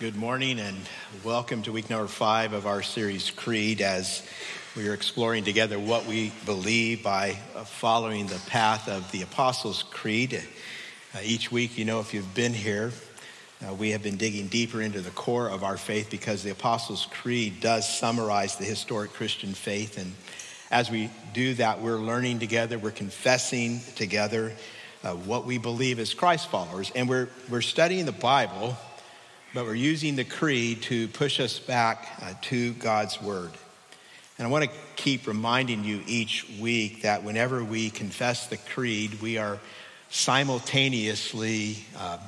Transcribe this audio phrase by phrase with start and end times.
[0.00, 0.78] Good morning and
[1.24, 4.26] welcome to week number five of our series Creed as
[4.74, 7.32] we are exploring together what we believe by
[7.66, 10.42] following the path of the Apostles' Creed.
[11.14, 12.92] Uh, each week, you know, if you've been here,
[13.62, 17.06] uh, we have been digging deeper into the core of our faith because the Apostles'
[17.10, 19.98] Creed does summarize the historic Christian faith.
[19.98, 20.14] And
[20.70, 24.54] as we do that, we're learning together, we're confessing together
[25.04, 26.90] uh, what we believe as Christ followers.
[26.94, 28.78] And we're, we're studying the Bible
[29.52, 33.50] but we're using the creed to push us back uh, to God's word.
[34.38, 39.20] And I want to keep reminding you each week that whenever we confess the creed,
[39.20, 39.58] we are
[40.08, 42.18] simultaneously uh,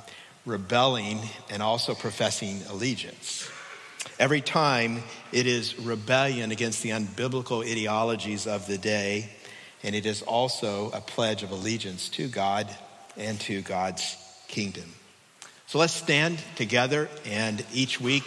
[0.45, 1.19] rebelling
[1.49, 3.49] and also professing allegiance.
[4.19, 9.29] Every time it is rebellion against the unbiblical ideologies of the day,
[9.81, 12.67] and it is also a pledge of allegiance to God
[13.17, 14.17] and to God's
[14.47, 14.93] kingdom.
[15.67, 18.23] So let's stand together, and each week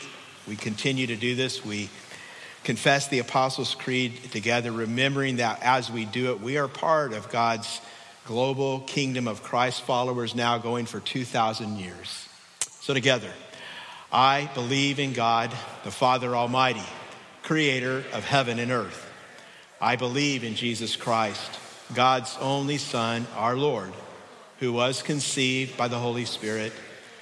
[0.49, 1.65] we continue to do this.
[1.65, 1.91] We
[2.65, 7.31] confess the Apostles' Creed together, remembering that as we do it, we are part of
[7.31, 7.81] God's
[8.25, 12.29] global kingdom of Christ followers now going for 2,000 years.
[12.81, 13.31] So, together,
[14.11, 15.51] I believe in God,
[15.85, 16.83] the Father Almighty,
[17.43, 19.13] creator of heaven and earth.
[19.81, 21.51] I believe in Jesus Christ,
[21.95, 23.93] God's only Son, our Lord,
[24.59, 26.73] who was conceived by the Holy Spirit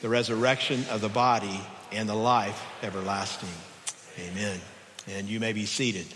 [0.00, 1.60] the resurrection of the body,
[1.92, 3.48] and the life everlasting.
[4.18, 4.60] Amen.
[5.08, 6.06] And you may be seated.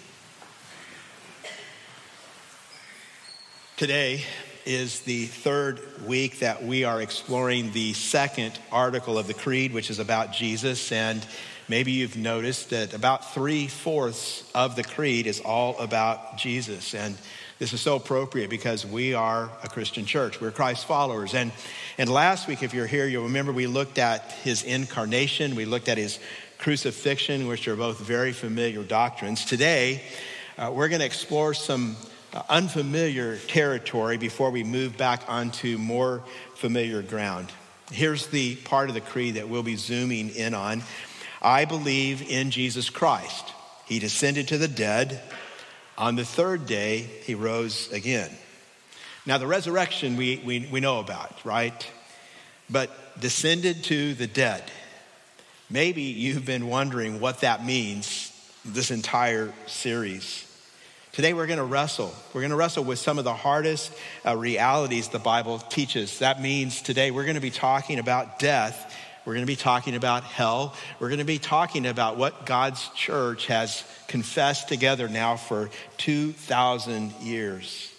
[3.77, 4.23] Today
[4.65, 9.91] is the third week that we are exploring the second article of the Creed, which
[9.91, 10.93] is about Jesus.
[10.93, 11.27] And
[11.69, 16.95] maybe you've noticed that about three fourths of the Creed is all about Jesus.
[16.95, 17.17] And
[17.63, 20.41] this is so appropriate because we are a Christian church.
[20.41, 21.33] We're Christ followers.
[21.33, 21.53] And,
[21.97, 25.89] and last week, if you're here, you'll remember we looked at his incarnation, we looked
[25.89, 26.19] at his
[26.59, 29.45] crucifixion, which are both very familiar doctrines.
[29.45, 30.03] Today,
[30.59, 31.95] uh, we're going to explore some
[32.35, 36.25] uh, unfamiliar territory before we move back onto more
[36.57, 37.47] familiar ground.
[37.93, 40.83] Here's the part of the creed that we'll be zooming in on.
[41.41, 43.53] I believe in Jesus Christ.
[43.85, 45.23] He descended to the dead
[45.99, 48.31] on the third day, he rose again.
[49.25, 51.87] Now, the resurrection we, we, we know about, right?
[52.69, 54.65] But descended to the dead.
[55.71, 58.29] Maybe you've been wondering what that means
[58.65, 60.49] this entire series.
[61.13, 62.15] Today, we're going to wrestle.
[62.33, 63.93] We're going to wrestle with some of the hardest
[64.27, 66.21] uh, realities the Bible teaches.
[66.21, 69.95] That means today we're going to be talking about death we're going to be talking
[69.95, 70.75] about hell.
[70.99, 77.13] We're going to be talking about what God's church has confessed together now for 2,000
[77.21, 77.93] years.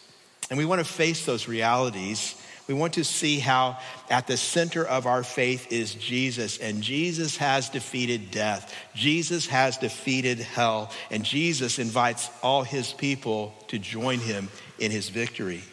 [0.49, 2.35] And we want to face those realities.
[2.67, 3.77] We want to see how
[4.09, 8.73] at the center of our faith is Jesus, and Jesus has defeated death.
[8.93, 15.09] Jesus has defeated hell, and Jesus invites all his people to join him in his
[15.09, 15.63] victory.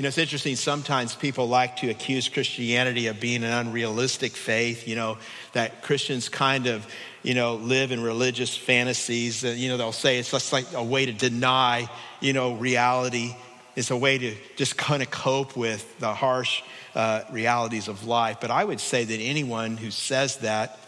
[0.00, 0.56] You know, it's interesting.
[0.56, 5.18] Sometimes people like to accuse Christianity of being an unrealistic faith, you know,
[5.52, 6.86] that Christians kind of,
[7.22, 9.42] you know, live in religious fantasies.
[9.42, 11.86] You know, they'll say it's just like a way to deny,
[12.18, 13.36] you know, reality.
[13.76, 16.62] It's a way to just kind of cope with the harsh
[16.94, 18.38] uh, realities of life.
[18.40, 20.78] But I would say that anyone who says that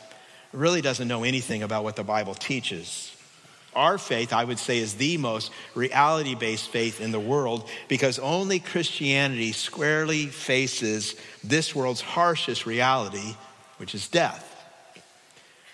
[0.52, 3.11] really doesn't know anything about what the Bible teaches.
[3.74, 8.18] Our faith, I would say, is the most reality based faith in the world because
[8.18, 13.34] only Christianity squarely faces this world's harshest reality,
[13.78, 14.48] which is death.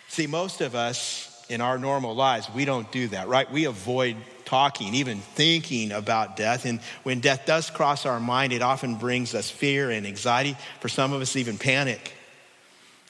[0.08, 3.50] See, most of us in our normal lives, we don't do that, right?
[3.50, 6.64] We avoid talking, even thinking about death.
[6.64, 10.56] And when death does cross our mind, it often brings us fear and anxiety.
[10.80, 12.14] For some of us, even panic.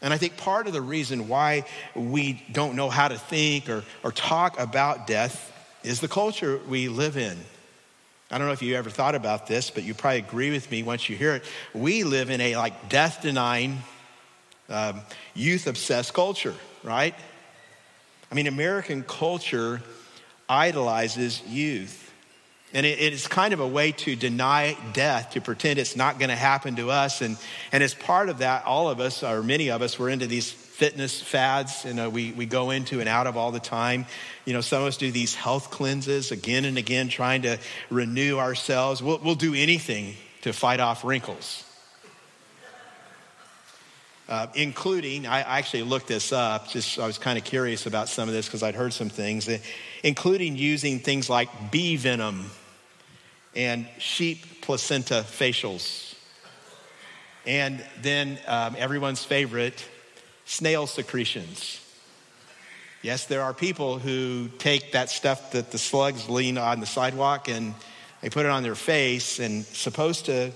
[0.01, 1.65] And I think part of the reason why
[1.95, 5.53] we don't know how to think or, or talk about death
[5.83, 7.37] is the culture we live in.
[8.31, 10.83] I don't know if you ever thought about this, but you probably agree with me
[10.83, 11.45] once you hear it.
[11.75, 13.79] We live in a like death denying,
[14.69, 15.01] um,
[15.35, 16.55] youth obsessed culture,
[16.85, 17.15] right?
[18.31, 19.81] I mean, American culture
[20.49, 22.08] idolizes youth.
[22.75, 26.29] And it, is kind of a way to deny death, to pretend it's not going
[26.29, 27.23] to happen to us.
[27.23, 27.39] And,
[27.73, 30.53] and as part of that, all of us, or many of us, we're into these
[30.79, 34.07] fitness fads you uh, know, we, we go into and out of all the time.
[34.45, 37.59] You know, some of us do these health cleanses again and again, trying to
[37.91, 39.03] renew ourselves.
[39.03, 41.65] We'll, we'll do anything to fight off wrinkles.
[44.29, 48.29] Uh, including, I actually looked this up, just I was kind of curious about some
[48.29, 49.57] of this because I'd heard some things, uh,
[50.03, 52.51] including using things like bee venom
[53.57, 56.15] and sheep placenta facials.
[57.47, 59.83] And then um, everyone's favorite,
[60.45, 61.81] snail secretions.
[63.01, 67.49] Yes, there are people who take that stuff that the slugs lean on the sidewalk
[67.49, 67.75] and
[68.21, 70.53] they put it on their face and supposed to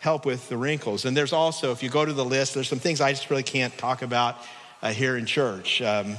[0.00, 1.04] help with the wrinkles.
[1.04, 3.42] And there's also, if you go to the list, there's some things I just really
[3.42, 4.36] can't talk about
[4.82, 5.80] uh, here in church.
[5.82, 6.16] Um,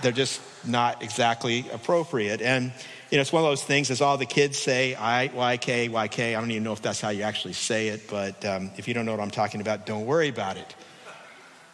[0.00, 2.40] they're just not exactly appropriate.
[2.40, 2.72] And,
[3.10, 6.36] you know, it's one of those things, as all the kids say, I, YK, YK.
[6.36, 8.94] I don't even know if that's how you actually say it, but um, if you
[8.94, 10.74] don't know what I'm talking about, don't worry about it.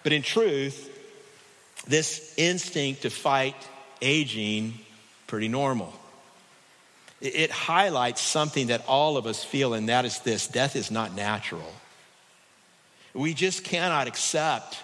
[0.03, 0.89] But in truth,
[1.87, 3.57] this instinct to fight
[4.01, 4.75] aging,
[5.27, 5.93] pretty normal.
[7.21, 11.15] It highlights something that all of us feel, and that is this death is not
[11.15, 11.73] natural.
[13.13, 14.79] We just cannot accept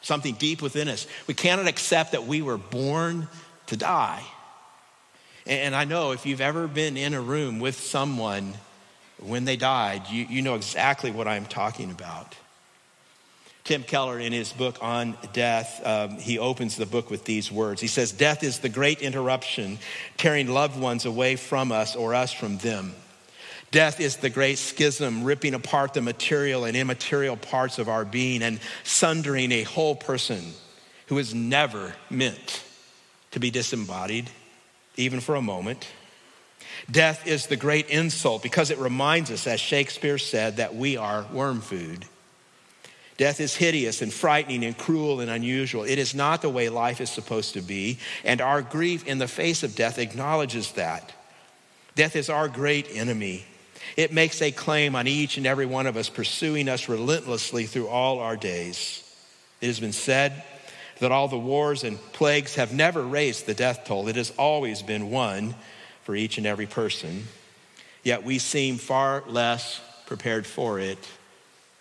[0.00, 1.06] something deep within us.
[1.26, 3.28] We cannot accept that we were born
[3.66, 4.24] to die.
[5.46, 8.54] And I know if you've ever been in a room with someone
[9.18, 12.34] when they died, you, you know exactly what I'm talking about.
[13.66, 17.80] Tim Keller, in his book on death, um, he opens the book with these words.
[17.80, 19.80] He says, Death is the great interruption,
[20.16, 22.94] tearing loved ones away from us or us from them.
[23.72, 28.40] Death is the great schism, ripping apart the material and immaterial parts of our being
[28.40, 30.44] and sundering a whole person
[31.08, 32.62] who is never meant
[33.32, 34.30] to be disembodied,
[34.96, 35.88] even for a moment.
[36.88, 41.26] Death is the great insult because it reminds us, as Shakespeare said, that we are
[41.32, 42.06] worm food.
[43.16, 45.84] Death is hideous and frightening and cruel and unusual.
[45.84, 49.28] It is not the way life is supposed to be, and our grief in the
[49.28, 51.12] face of death acknowledges that.
[51.94, 53.46] Death is our great enemy.
[53.96, 57.88] It makes a claim on each and every one of us, pursuing us relentlessly through
[57.88, 59.02] all our days.
[59.62, 60.42] It has been said
[60.98, 64.82] that all the wars and plagues have never raised the death toll, it has always
[64.82, 65.54] been one
[66.04, 67.24] for each and every person.
[68.02, 70.98] Yet we seem far less prepared for it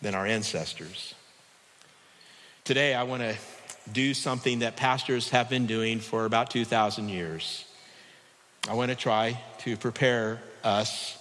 [0.01, 1.13] than our ancestors.
[2.65, 3.35] Today, I want to
[3.93, 7.63] do something that pastors have been doing for about 2,000 years.
[8.67, 11.15] I want to try to prepare us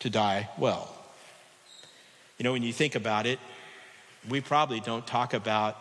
[0.00, 0.94] to die well.
[2.36, 3.38] You know, when you think about it,
[4.28, 5.74] we probably don't talk about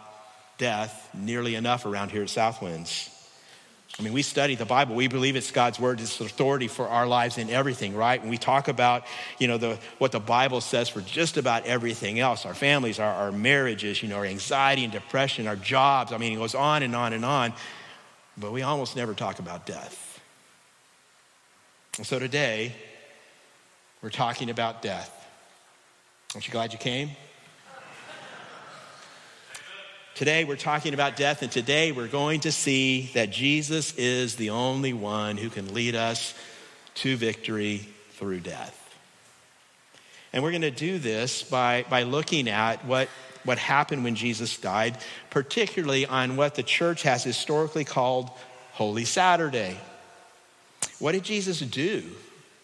[0.58, 3.10] death nearly enough around here at Southwinds.
[4.00, 4.94] I mean, we study the Bible.
[4.94, 6.00] We believe it's God's word.
[6.00, 8.22] It's authority for our lives in everything, right?
[8.22, 9.06] And we talk about,
[9.40, 13.12] you know, the, what the Bible says for just about everything else our families, our,
[13.12, 16.12] our marriages, you know, our anxiety and depression, our jobs.
[16.12, 17.54] I mean, it goes on and on and on.
[18.38, 20.22] But we almost never talk about death.
[21.98, 22.76] And so today,
[24.04, 25.12] we're talking about death.
[26.36, 27.10] Aren't you glad you came?
[30.18, 34.50] Today we're talking about death, and today we're going to see that Jesus is the
[34.50, 36.34] only one who can lead us
[36.96, 38.98] to victory through death.
[40.34, 43.10] And we're going to do this by, by looking at what,
[43.44, 44.98] what happened when Jesus died,
[45.30, 48.32] particularly on what the church has historically called
[48.72, 49.78] Holy Saturday.
[50.98, 52.04] What did Jesus do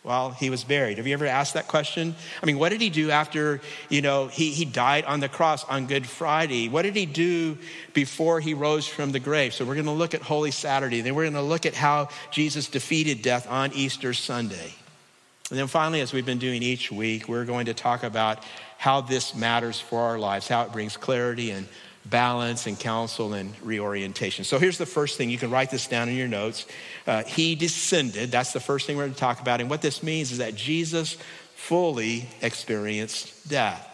[0.04, 0.98] while he was buried.
[0.98, 2.14] Have you ever asked that question?
[2.42, 5.64] I mean, what did he do after, you know, he, he died on the cross
[5.64, 6.68] on Good Friday?
[6.68, 7.58] What did he do
[7.94, 9.54] before he rose from the grave?
[9.54, 11.00] So we're going to look at Holy Saturday.
[11.02, 14.74] Then we're going to look at how Jesus defeated death on Easter Sunday.
[15.50, 18.44] And then finally, as we've been doing each week, we're going to talk about
[18.78, 21.66] how this matters for our lives, how it brings clarity and
[22.06, 24.44] balance and counsel and reorientation.
[24.44, 25.30] So here's the first thing.
[25.30, 26.66] You can write this down in your notes.
[27.08, 28.32] Uh, he descended.
[28.32, 29.62] That's the first thing we're going to talk about.
[29.62, 31.18] And what this means is that Jesus
[31.56, 33.90] fully experienced death.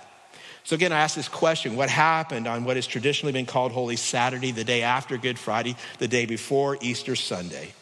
[0.63, 3.95] So again, I ask this question what happened on what has traditionally been called Holy
[3.95, 7.73] Saturday, the day after Good Friday, the day before Easter Sunday?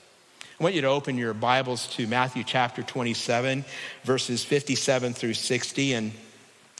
[0.60, 3.64] I want you to open your Bibles to Matthew chapter 27,
[4.04, 5.94] verses 57 through 60.
[5.94, 6.12] And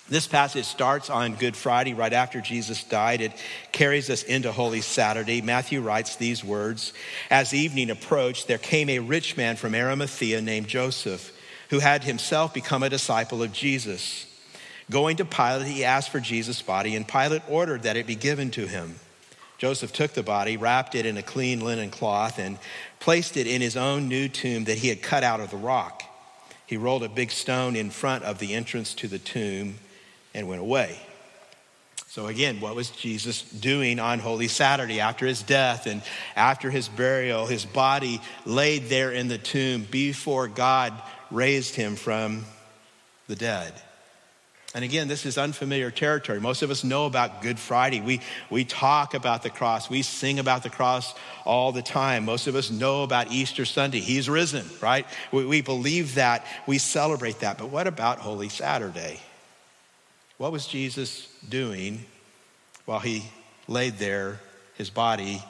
[0.10, 3.20] this passage starts on Good Friday, right after Jesus died.
[3.20, 3.34] It
[3.74, 5.42] carries us into Holy Saturday.
[5.42, 6.94] Matthew writes these words
[7.30, 11.34] As evening approached, there came a rich man from Arimathea named Joseph,
[11.70, 14.26] who had himself become a disciple of Jesus.
[14.90, 18.50] Going to Pilate, he asked for Jesus' body, and Pilate ordered that it be given
[18.52, 18.96] to him.
[19.58, 22.58] Joseph took the body, wrapped it in a clean linen cloth, and
[23.02, 26.04] placed it in his own new tomb that he had cut out of the rock.
[26.66, 29.80] He rolled a big stone in front of the entrance to the tomb
[30.38, 30.98] and went away.
[32.10, 36.02] So, again, what was Jesus doing on Holy Saturday after his death and
[36.36, 37.48] after his burial?
[37.48, 40.94] His body laid there in the tomb before God
[41.32, 42.46] raised him from
[43.28, 43.74] the dead.
[44.76, 46.40] And again, this is unfamiliar territory.
[46.40, 48.00] Most of us know about Good Friday.
[48.00, 49.90] We, we talk about the cross.
[49.90, 51.16] We sing about the cross
[51.46, 52.26] all the time.
[52.26, 54.02] Most of us know about Easter Sunday.
[54.02, 55.08] He's risen, right?
[55.32, 56.46] We, we believe that.
[56.68, 57.58] We celebrate that.
[57.58, 59.20] But what about Holy Saturday?
[60.38, 62.06] What was Jesus doing
[62.86, 63.24] while he
[63.68, 64.40] laid there,
[64.76, 65.42] his body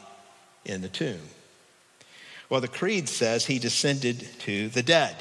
[0.66, 1.20] in the tomb?
[2.50, 5.16] Well, the Creed says he descended to the dead.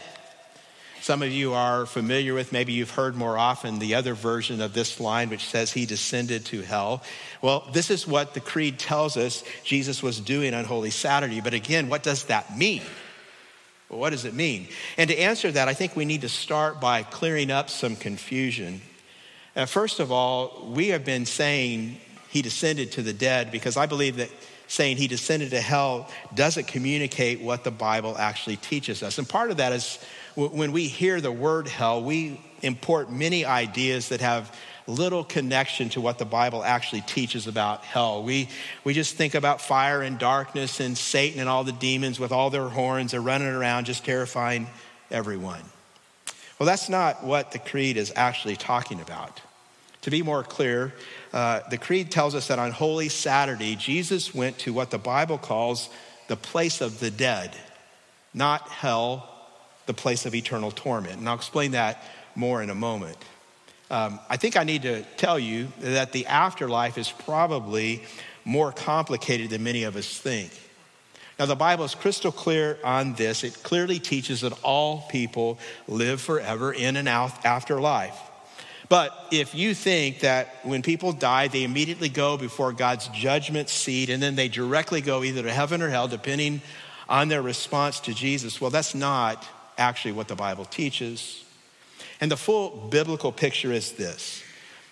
[1.01, 4.73] Some of you are familiar with, maybe you've heard more often the other version of
[4.73, 7.03] this line, which says he descended to hell.
[7.43, 11.41] Well, this is what the Creed tells us Jesus was doing on Holy Saturday.
[11.41, 12.83] But again, what does that mean?
[13.89, 14.69] Well, what does it mean?
[14.97, 18.81] And to answer that, I think we need to start by clearing up some confusion.
[19.57, 21.97] Uh, first of all, we have been saying
[22.29, 24.29] he descended to the dead because I believe that
[24.69, 29.17] saying he descended to hell doesn't communicate what the Bible actually teaches us.
[29.17, 29.99] And part of that is
[30.35, 34.55] when we hear the word hell, we import many ideas that have
[34.87, 38.23] little connection to what the Bible actually teaches about hell.
[38.23, 38.51] We,
[38.85, 42.51] we just think about fire and darkness and Satan and all the demons with all
[42.51, 44.67] their horns are running around just terrifying
[45.11, 45.63] everyone.
[46.59, 49.41] Well, that's not what the creed is actually talking about.
[50.07, 50.95] To be more clear,
[51.33, 55.37] uh, the creed tells us that on Holy Saturday, Jesus went to what the Bible
[55.37, 55.89] calls
[56.29, 57.57] the place of the dead,
[58.33, 59.29] not hell
[59.87, 61.19] the place of eternal torment.
[61.19, 62.05] And I'll explain that
[62.37, 63.17] more in a moment.
[63.91, 68.05] Um, I think I need to tell you that the afterlife is probably
[68.45, 70.53] more complicated than many of us think.
[71.37, 73.43] Now, the Bible is crystal clear on this.
[73.43, 75.59] It clearly teaches that all people
[75.89, 78.17] live forever in and out after life.
[78.89, 84.11] But if you think that when people die, they immediately go before God's judgment seat
[84.11, 86.61] and then they directly go either to heaven or hell, depending
[87.09, 89.47] on their response to Jesus, well, that's not
[89.79, 91.45] actually what the Bible teaches.
[92.21, 94.43] And the full biblical picture is this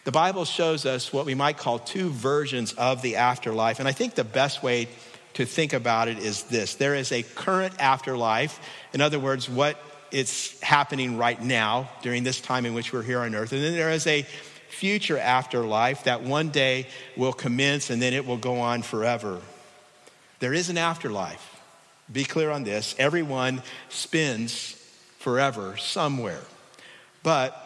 [0.04, 3.78] the Bible shows us what we might call two versions of the afterlife.
[3.78, 4.88] And I think the best way
[5.34, 8.60] to think about it is this there is a current afterlife.
[8.92, 9.78] In other words, what
[10.14, 13.52] it's happening right now during this time in which we're here on earth.
[13.52, 14.24] And then there is a
[14.68, 19.40] future afterlife that one day will commence and then it will go on forever.
[20.38, 21.60] There is an afterlife.
[22.12, 22.94] Be clear on this.
[22.96, 24.80] Everyone spends
[25.18, 26.42] forever somewhere.
[27.24, 27.60] But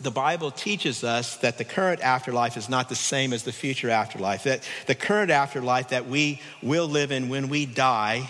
[0.00, 3.90] the Bible teaches us that the current afterlife is not the same as the future
[3.90, 4.44] afterlife.
[4.44, 8.28] That the current afterlife that we will live in when we die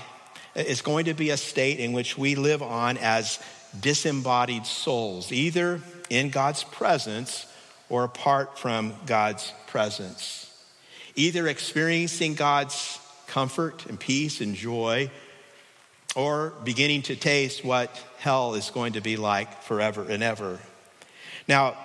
[0.54, 3.38] is going to be a state in which we live on as
[3.80, 5.80] disembodied souls, either
[6.11, 7.46] in God's presence
[7.88, 10.52] or apart from God's presence.
[11.16, 15.11] Either experiencing God's comfort and peace and joy
[16.14, 20.58] or beginning to taste what hell is going to be like forever and ever.
[21.49, 21.76] Now,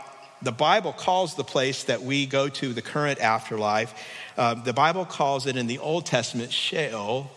[0.41, 3.93] the Bible calls the place that we go to the current afterlife,
[4.37, 7.29] uh, the Bible calls it in the Old Testament Sheol.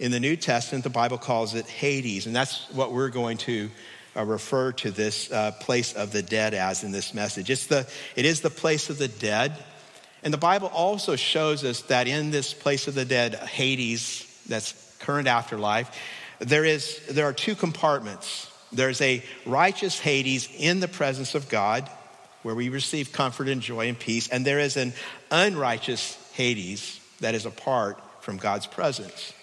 [0.00, 2.26] In the New Testament, the Bible calls it Hades.
[2.26, 3.68] And that's what we're going to
[4.16, 7.50] uh, refer to this uh, place of the dead as in this message.
[7.50, 9.62] It's the, it is the place of the dead.
[10.22, 14.72] And the Bible also shows us that in this place of the dead, Hades, that's
[15.00, 15.94] current afterlife,
[16.38, 18.50] there, is, there are two compartments.
[18.72, 21.86] There's a righteous Hades in the presence of God,
[22.42, 24.94] where we receive comfort and joy and peace, and there is an
[25.30, 29.34] unrighteous Hades that is apart from God's presence.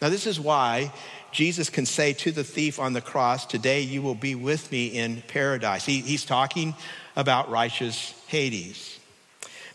[0.00, 0.92] Now, this is why
[1.30, 4.86] Jesus can say to the thief on the cross, Today you will be with me
[4.86, 5.84] in paradise.
[5.84, 6.74] He, he's talking
[7.16, 8.98] about righteous Hades.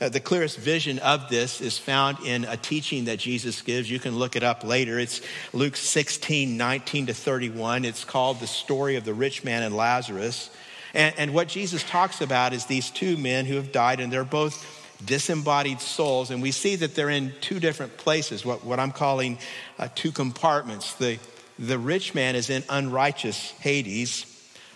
[0.02, 3.90] Uh, the clearest vision of this is found in a teaching that Jesus gives.
[3.90, 5.00] You can look it up later.
[5.00, 5.22] It's
[5.54, 7.86] Luke 16, 19 to 31.
[7.86, 10.50] It's called the story of the rich man and Lazarus.
[10.94, 14.26] And, and what Jesus talks about is these two men who have died, and they're
[14.26, 16.32] both disembodied souls.
[16.32, 19.38] And we see that they're in two different places, what, what I'm calling
[19.80, 20.94] uh, two compartments.
[20.94, 21.20] The,
[21.60, 24.32] the rich man is in unrighteous Hades.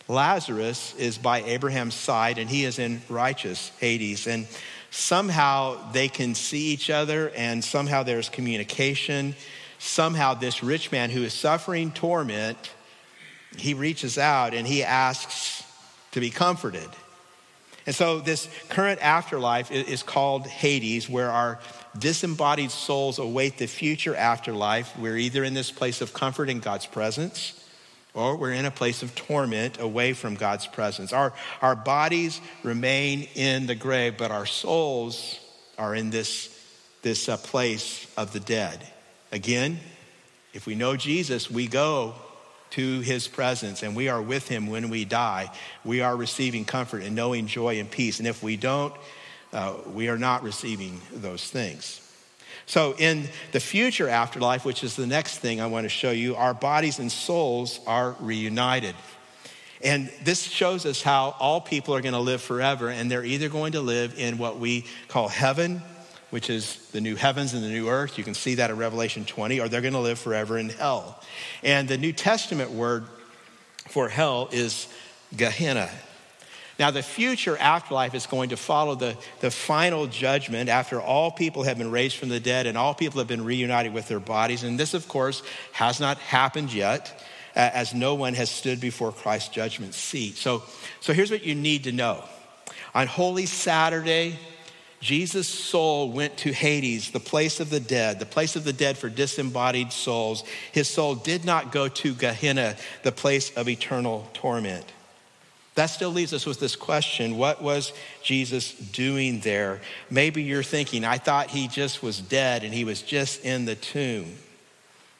[0.08, 4.26] Lazarus is by Abraham's side, and he is in righteous Hades.
[4.26, 4.48] And
[4.92, 9.36] somehow they can see each other and somehow there's communication.
[9.78, 12.58] Somehow, this rich man who is suffering torment,
[13.56, 15.64] he reaches out and he asks
[16.12, 16.90] to be comforted.
[17.89, 21.58] And so, this current afterlife is called Hades, where our
[21.98, 24.96] disembodied souls await the future afterlife.
[24.96, 27.60] We're either in this place of comfort in God's presence
[28.13, 31.13] or we're in a place of torment away from God's presence.
[31.13, 35.39] Our, our bodies remain in the grave, but our souls
[35.79, 36.55] are in this,
[37.01, 38.86] this uh, place of the dead.
[39.31, 39.79] Again,
[40.53, 42.13] if we know Jesus, we go
[42.72, 45.52] to his presence and we are with him when we die.
[45.84, 48.20] We are receiving comfort and knowing joy and peace.
[48.20, 48.94] And if we don't,
[49.54, 52.06] uh, we are not receiving those things.
[52.66, 56.36] So, in the future afterlife, which is the next thing I want to show you,
[56.36, 58.94] our bodies and souls are reunited.
[59.82, 63.50] And this shows us how all people are going to live forever, and they're either
[63.50, 65.82] going to live in what we call heaven,
[66.29, 68.17] which is the new heavens and the new earth.
[68.17, 71.21] You can see that in Revelation 20, or they're going to live forever in hell.
[71.63, 73.05] And the New Testament word
[73.88, 74.88] for hell is
[75.36, 75.89] Gehenna.
[76.79, 81.63] Now, the future afterlife is going to follow the, the final judgment after all people
[81.63, 84.63] have been raised from the dead and all people have been reunited with their bodies.
[84.63, 85.43] And this, of course,
[85.74, 87.21] has not happened yet,
[87.53, 90.38] as no one has stood before Christ's judgment seat.
[90.38, 90.63] So,
[91.01, 92.24] so here's what you need to know.
[92.95, 94.39] On Holy Saturday,
[95.00, 98.98] Jesus' soul went to Hades, the place of the dead, the place of the dead
[98.98, 100.44] for disembodied souls.
[100.72, 104.86] His soul did not go to Gehenna, the place of eternal torment.
[105.75, 109.79] That still leaves us with this question what was Jesus doing there?
[110.10, 113.75] Maybe you're thinking, I thought he just was dead and he was just in the
[113.75, 114.36] tomb.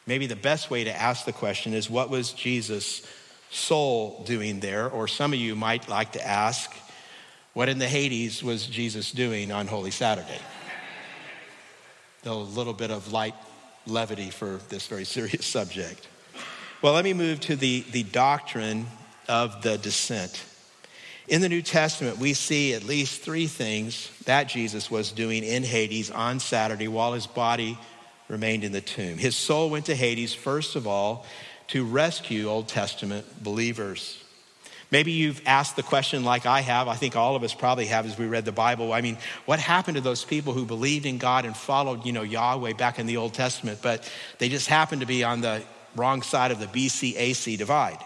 [0.06, 3.04] Maybe the best way to ask the question is, what was Jesus'
[3.52, 4.90] soul doing there?
[4.90, 6.70] Or some of you might like to ask,
[7.54, 10.40] what in the Hades was Jesus doing on Holy Saturday?
[12.26, 13.34] a little bit of light
[13.88, 16.08] levity for this very serious subject.
[16.82, 18.88] Well, let me move to the, the doctrine
[19.28, 20.44] of the descent.
[21.28, 25.64] In the New Testament, we see at least three things that Jesus was doing in
[25.64, 27.78] Hades on Saturday while his body
[28.28, 29.18] remained in the tomb.
[29.18, 31.26] His soul went to Hades, first of all,
[31.68, 34.24] to rescue Old Testament believers.
[34.92, 36.88] Maybe you've asked the question like I have.
[36.88, 38.92] I think all of us probably have as we read the Bible.
[38.92, 42.24] I mean, what happened to those people who believed in God and followed, you know,
[42.24, 45.62] Yahweh back in the Old Testament, but they just happened to be on the
[45.96, 48.00] wrong side of the BC AC divide?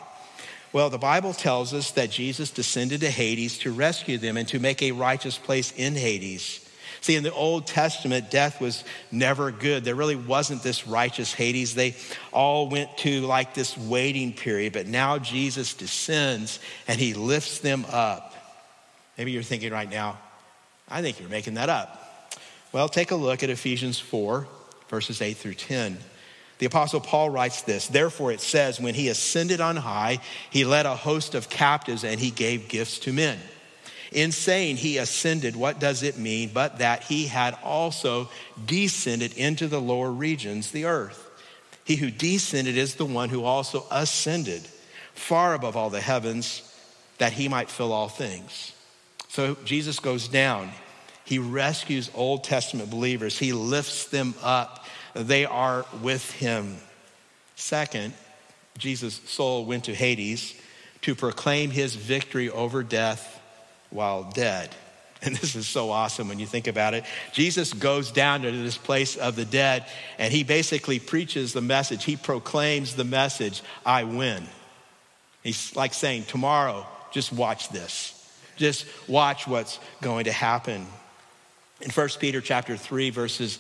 [0.74, 4.60] Well, the Bible tells us that Jesus descended to Hades to rescue them and to
[4.60, 6.63] make a righteous place in Hades.
[7.04, 9.84] See, in the Old Testament, death was never good.
[9.84, 11.76] There really wasn't this righteous Hades.
[11.76, 11.98] They
[12.32, 17.86] all went to like this waiting period, but now Jesus descends and he lifts them
[17.92, 18.34] up.
[19.18, 20.18] Maybe you're thinking right now,
[20.88, 22.40] I think you're making that up.
[22.72, 24.48] Well, take a look at Ephesians 4,
[24.88, 25.98] verses 8 through 10.
[26.60, 30.20] The Apostle Paul writes this Therefore, it says, when he ascended on high,
[30.52, 33.40] he led a host of captives and he gave gifts to men.
[34.14, 38.30] In saying he ascended, what does it mean but that he had also
[38.66, 41.30] descended into the lower regions, the earth?
[41.84, 44.62] He who descended is the one who also ascended
[45.16, 46.70] far above all the heavens
[47.18, 48.72] that he might fill all things.
[49.30, 50.70] So Jesus goes down.
[51.26, 56.78] He rescues Old Testament believers, he lifts them up they are with him.
[57.56, 58.14] Second,
[58.78, 60.56] Jesus' soul went to Hades
[61.02, 63.40] to proclaim his victory over death
[63.94, 64.70] while dead.
[65.26, 67.06] And this is so awesome when you think about it.
[67.32, 69.86] Jesus goes down to this place of the dead
[70.18, 72.04] and he basically preaches the message.
[72.04, 74.44] He proclaims the message I win.
[75.42, 78.20] He's like saying, Tomorrow, just watch this.
[78.58, 80.86] Just watch what's going to happen.
[81.82, 83.60] In 1 Peter chapter 3, verses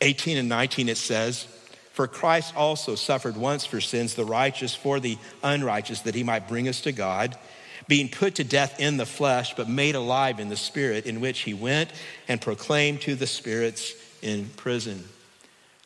[0.00, 1.46] 18 and 19, it says,
[1.92, 6.48] For Christ also suffered once for sins, the righteous for the unrighteous, that he might
[6.48, 7.36] bring us to God,
[7.92, 11.40] being put to death in the flesh, but made alive in the spirit, in which
[11.40, 11.90] he went
[12.26, 15.04] and proclaimed to the spirits in prison.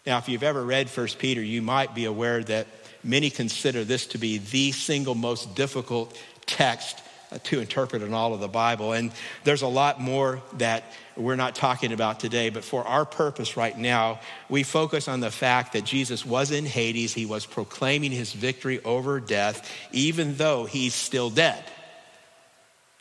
[0.07, 2.69] Now, if you've ever read 1 Peter, you might be aware that
[3.03, 6.17] many consider this to be the single most difficult
[6.47, 8.93] text uh, to interpret in all of the Bible.
[8.93, 9.11] And
[9.43, 10.85] there's a lot more that
[11.17, 15.33] we're not talking about today, but for our purpose right now, we focus on the
[15.33, 17.13] fact that Jesus was in Hades.
[17.13, 21.65] He was proclaiming his victory over death, even though he's still dead.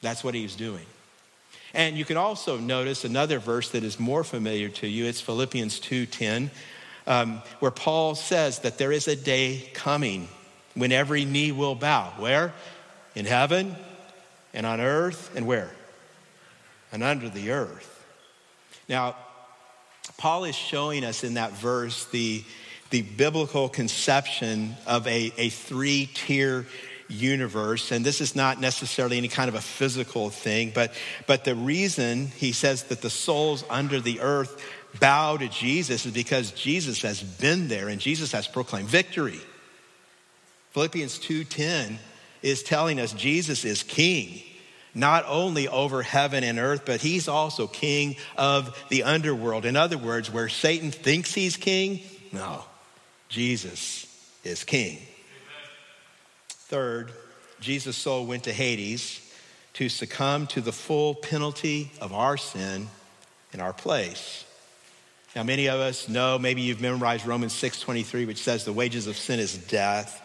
[0.06, 0.86] That's what he's doing.
[1.74, 5.06] And you can also notice another verse that is more familiar to you.
[5.06, 6.52] It's Philippians 2:10,
[7.08, 10.30] um, where Paul says that there is a day coming
[10.76, 12.14] when every knee will bow.
[12.18, 12.54] Where?
[13.16, 13.76] In heaven
[14.54, 15.72] and on earth and where?
[16.92, 18.06] And under the earth.
[18.88, 19.16] Now,
[20.18, 22.44] Paul is showing us in that verse the,
[22.92, 26.68] the biblical conception of a, a three tier
[27.08, 27.92] universe.
[27.92, 30.94] And this is not necessarily any kind of a physical thing, but,
[31.28, 34.62] but the reason he says that the souls under the earth
[35.00, 39.40] bow to Jesus is because Jesus has been there and Jesus has proclaimed victory.
[40.72, 41.98] Philippians 2:10
[42.42, 44.42] is telling us Jesus is king,
[44.94, 49.66] not only over heaven and earth, but he's also king of the underworld.
[49.66, 52.64] In other words, where Satan thinks he's king, no,
[53.30, 54.06] Jesus
[54.44, 55.00] is king.
[56.68, 57.12] Third,
[57.60, 59.22] Jesus' soul went to Hades
[59.74, 62.88] to succumb to the full penalty of our sin
[63.54, 64.46] in our place.
[65.36, 69.16] Now, many of us know, maybe you've memorized Romans 6.23, which says the wages of
[69.16, 70.24] sin is death.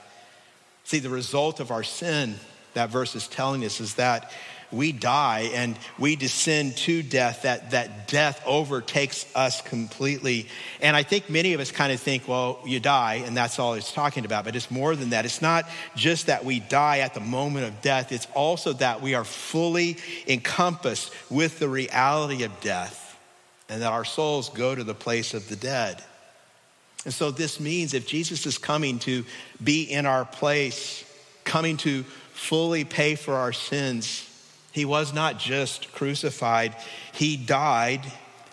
[0.84, 2.36] See, the result of our sin,
[2.72, 4.32] that verse is telling us, is that
[4.72, 10.46] we die and we descend to death, that, that death overtakes us completely.
[10.80, 13.74] And I think many of us kind of think, well, you die, and that's all
[13.74, 14.44] it's talking about.
[14.44, 15.24] But it's more than that.
[15.24, 19.14] It's not just that we die at the moment of death, it's also that we
[19.14, 23.18] are fully encompassed with the reality of death
[23.68, 26.02] and that our souls go to the place of the dead.
[27.04, 29.24] And so this means if Jesus is coming to
[29.62, 31.04] be in our place,
[31.44, 32.02] coming to
[32.34, 34.29] fully pay for our sins,
[34.72, 36.76] he was not just crucified,
[37.12, 38.02] he died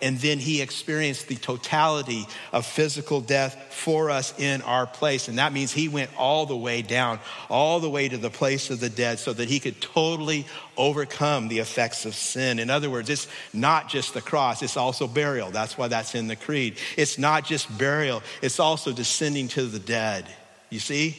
[0.00, 5.28] and then he experienced the totality of physical death for us in our place.
[5.28, 8.70] And that means he went all the way down, all the way to the place
[8.70, 12.58] of the dead, so that he could totally overcome the effects of sin.
[12.58, 15.50] In other words, it's not just the cross, it's also burial.
[15.50, 16.78] That's why that's in the creed.
[16.96, 20.26] It's not just burial, it's also descending to the dead.
[20.70, 21.16] You see?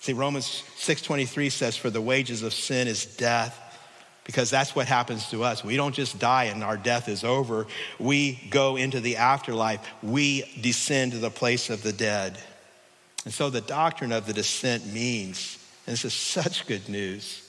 [0.00, 3.69] See, Romans 6:23 says, For the wages of sin is death
[4.30, 5.64] because that's what happens to us.
[5.64, 7.66] We don't just die and our death is over.
[7.98, 9.80] We go into the afterlife.
[10.04, 12.38] We descend to the place of the dead.
[13.24, 17.39] And so the doctrine of the descent means, and this is such good news,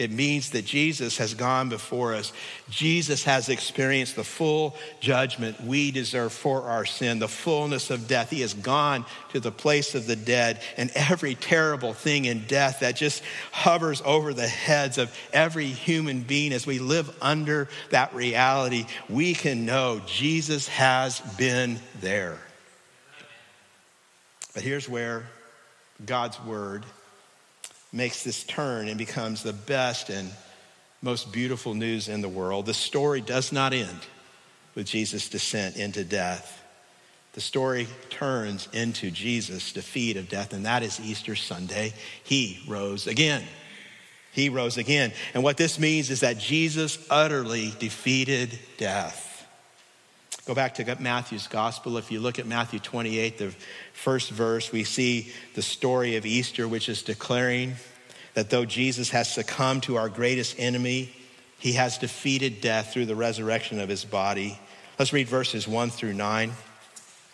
[0.00, 2.32] it means that Jesus has gone before us.
[2.70, 8.30] Jesus has experienced the full judgment we deserve for our sin, the fullness of death.
[8.30, 12.80] He has gone to the place of the dead, and every terrible thing in death
[12.80, 18.14] that just hovers over the heads of every human being as we live under that
[18.14, 22.38] reality, we can know Jesus has been there.
[24.54, 25.26] But here's where
[26.04, 26.86] God's word
[27.92, 30.30] makes this turn and becomes the best and
[31.02, 32.66] most beautiful news in the world.
[32.66, 34.00] The story does not end
[34.74, 36.62] with Jesus' descent into death.
[37.32, 41.94] The story turns into Jesus' defeat of death, and that is Easter Sunday.
[42.24, 43.44] He rose again.
[44.32, 45.12] He rose again.
[45.34, 49.29] And what this means is that Jesus utterly defeated death.
[50.46, 51.96] Go back to Matthew's gospel.
[51.96, 53.54] If you look at Matthew 28, the
[53.92, 57.74] first verse, we see the story of Easter, which is declaring
[58.34, 61.12] that though Jesus has succumbed to our greatest enemy,
[61.58, 64.58] he has defeated death through the resurrection of his body.
[64.98, 66.52] Let's read verses 1 through 9.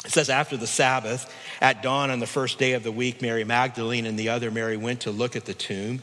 [0.05, 3.45] It says, After the Sabbath, at dawn on the first day of the week, Mary
[3.45, 6.03] Magdalene and the other Mary went to look at the tomb.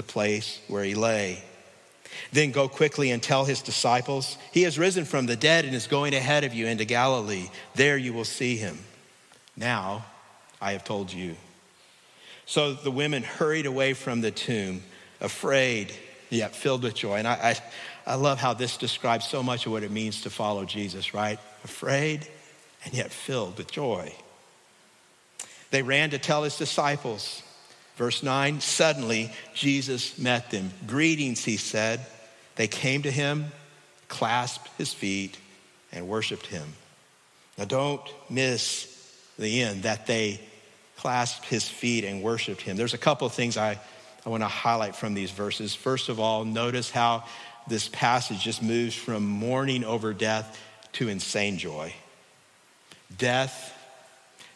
[0.00, 1.42] the place where he lay.
[2.32, 5.86] Then go quickly and tell his disciples, He has risen from the dead and is
[5.86, 7.50] going ahead of you into Galilee.
[7.74, 8.78] There you will see him.
[9.58, 10.06] Now
[10.58, 11.36] I have told you.
[12.46, 14.82] So the women hurried away from the tomb,
[15.20, 15.92] afraid,
[16.30, 17.16] yet filled with joy.
[17.16, 17.56] And I,
[18.06, 21.12] I, I love how this describes so much of what it means to follow Jesus,
[21.12, 21.38] right?
[21.62, 22.26] Afraid
[22.86, 24.14] and yet filled with joy.
[25.70, 27.42] They ran to tell his disciples.
[28.00, 30.70] Verse 9 Suddenly Jesus met them.
[30.86, 32.00] Greetings, he said.
[32.56, 33.52] They came to him,
[34.08, 35.36] clasped his feet,
[35.92, 36.66] and worshiped him.
[37.58, 38.86] Now, don't miss
[39.38, 40.40] the end that they
[40.96, 42.78] clasped his feet and worshiped him.
[42.78, 43.78] There's a couple of things I,
[44.24, 45.74] I want to highlight from these verses.
[45.74, 47.24] First of all, notice how
[47.68, 50.58] this passage just moves from mourning over death
[50.94, 51.92] to insane joy.
[53.18, 53.76] Death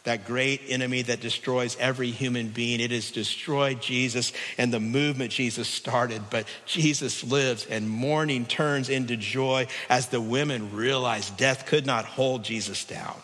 [0.05, 2.79] that great enemy that destroys every human being.
[2.79, 8.89] It has destroyed Jesus and the movement Jesus started, but Jesus lives and mourning turns
[8.89, 13.15] into joy as the women realize death could not hold Jesus down,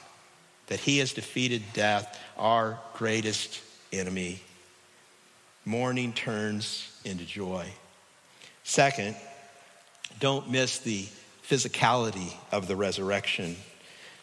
[0.67, 3.61] that he has defeated death, our greatest
[3.93, 4.41] enemy.
[5.63, 7.67] Mourning turns into joy.
[8.63, 9.15] Second,
[10.19, 11.07] don't miss the
[11.47, 13.55] physicality of the resurrection.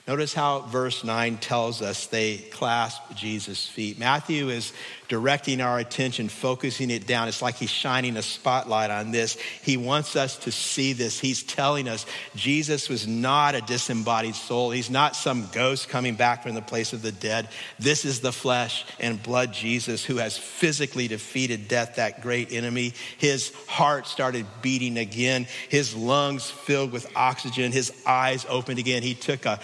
[0.08, 3.98] Notice how verse 9 tells us they clasped Jesus' feet.
[3.98, 4.72] Matthew is
[5.08, 7.28] directing our attention, focusing it down.
[7.28, 9.36] It's like he's shining a spotlight on this.
[9.62, 11.20] He wants us to see this.
[11.20, 14.70] He's telling us Jesus was not a disembodied soul.
[14.70, 17.48] He's not some ghost coming back from the place of the dead.
[17.78, 22.94] This is the flesh and blood Jesus who has physically defeated death, that great enemy.
[23.18, 29.02] His heart started beating again, his lungs filled with oxygen, his eyes opened again.
[29.02, 29.60] He took a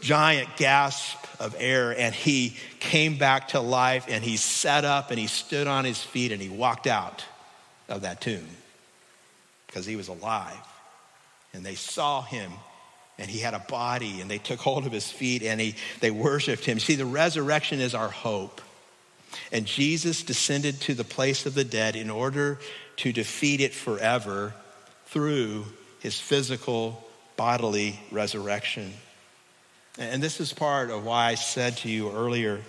[0.00, 5.18] giant gasp of air and he came back to life and he sat up and
[5.18, 7.24] he stood on his feet and he walked out
[7.88, 8.46] of that tomb
[9.66, 10.56] because he was alive.
[11.52, 12.52] And they saw him
[13.18, 16.10] and he had a body and they took hold of his feet and he, they
[16.10, 16.78] worshiped him.
[16.78, 18.60] See, the resurrection is our hope.
[19.52, 22.58] And Jesus descended to the place of the dead in order
[22.98, 24.54] to defeat it forever
[25.06, 25.66] through
[26.00, 27.04] his physical
[27.36, 28.92] bodily resurrection.
[29.98, 32.60] And this is part of why I said to you earlier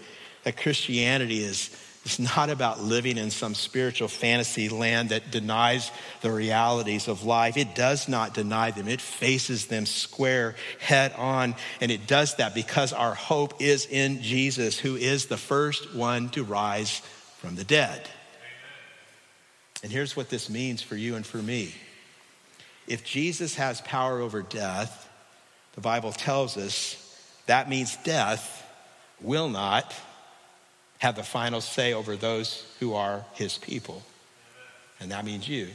[0.44, 1.70] that Christianity is,
[2.04, 7.56] is not about living in some spiritual fantasy land that denies the realities of life.
[7.56, 11.54] It does not deny them, it faces them square head on.
[11.82, 16.30] And it does that because our hope is in Jesus, who is the first one
[16.30, 17.02] to rise
[17.38, 18.10] from the dead.
[19.84, 21.76] And here's what this means for you and for me.
[22.88, 25.08] If Jesus has power over death,
[25.76, 27.06] the Bible tells us
[27.50, 28.64] that means death
[29.20, 29.96] will not
[31.00, 34.04] have the final say over those who are his people.
[35.00, 35.70] And that means you.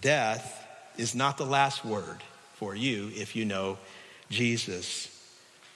[0.00, 0.64] Death
[0.96, 2.22] is not the last word
[2.54, 3.76] for you if you know
[4.30, 5.08] Jesus.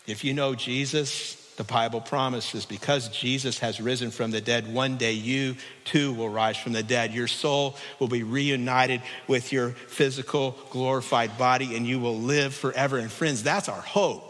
[0.06, 4.98] If you know Jesus, the Bible promises because Jesus has risen from the dead, one
[4.98, 7.12] day you too will rise from the dead.
[7.12, 12.98] Your soul will be reunited with your physical glorified body and you will live forever.
[12.98, 14.29] And friends, that's our hope.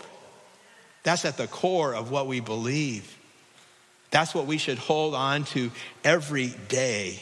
[1.03, 3.17] That's at the core of what we believe.
[4.11, 5.71] That's what we should hold on to
[6.05, 7.21] every day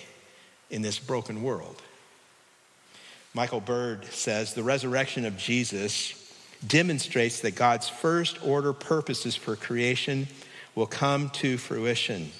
[0.71, 1.81] in this broken world.
[3.35, 6.14] Michael Bird says the resurrection of Jesus
[6.67, 10.27] demonstrates that God's first order purposes for creation
[10.75, 12.33] will come to fruition.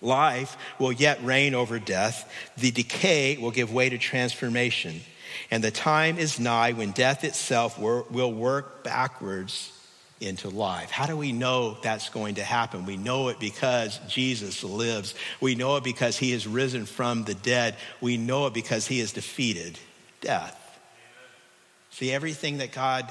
[0.00, 5.00] Life will yet reign over death, the decay will give way to transformation,
[5.50, 9.72] and the time is nigh when death itself will work backwards
[10.20, 10.90] into life.
[10.90, 12.84] How do we know that's going to happen?
[12.86, 15.14] We know it because Jesus lives.
[15.40, 17.76] We know it because he has risen from the dead.
[18.00, 19.78] We know it because he has defeated
[20.20, 20.56] death.
[21.90, 23.08] See, everything that God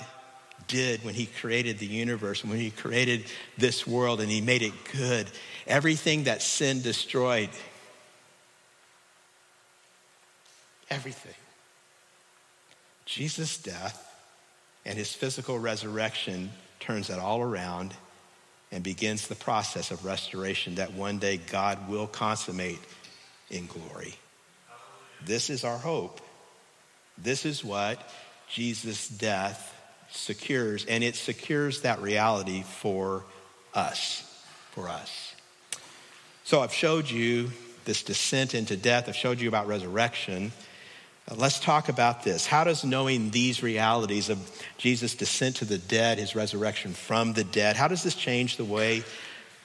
[0.68, 3.26] did when he created the universe, when he created
[3.58, 5.28] this world and he made it good,
[5.66, 7.50] everything that sin destroyed,
[10.90, 11.34] everything.
[13.06, 14.04] Jesus' death
[14.86, 16.52] and his physical resurrection
[16.88, 17.94] turns that all around
[18.72, 22.80] and begins the process of restoration that one day God will consummate
[23.50, 24.16] in glory.
[25.26, 26.22] This is our hope.
[27.18, 28.10] This is what
[28.50, 29.74] Jesus' death
[30.12, 33.26] secures, and it secures that reality for
[33.74, 34.24] us.
[34.72, 35.36] For us.
[36.46, 37.52] So I've showed you
[37.84, 40.54] this descent into death, I've showed you about resurrection.
[41.30, 42.46] Uh, let's talk about this.
[42.46, 44.40] How does knowing these realities of
[44.78, 48.66] Jesus' descent to the dead, his resurrection from the dead, how does this change the
[48.66, 49.04] way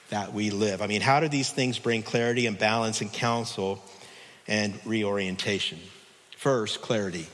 [0.09, 0.81] that we live?
[0.81, 3.83] I mean, how do these things bring clarity and balance and counsel
[4.47, 5.79] and reorientation?
[6.37, 7.27] First, clarity.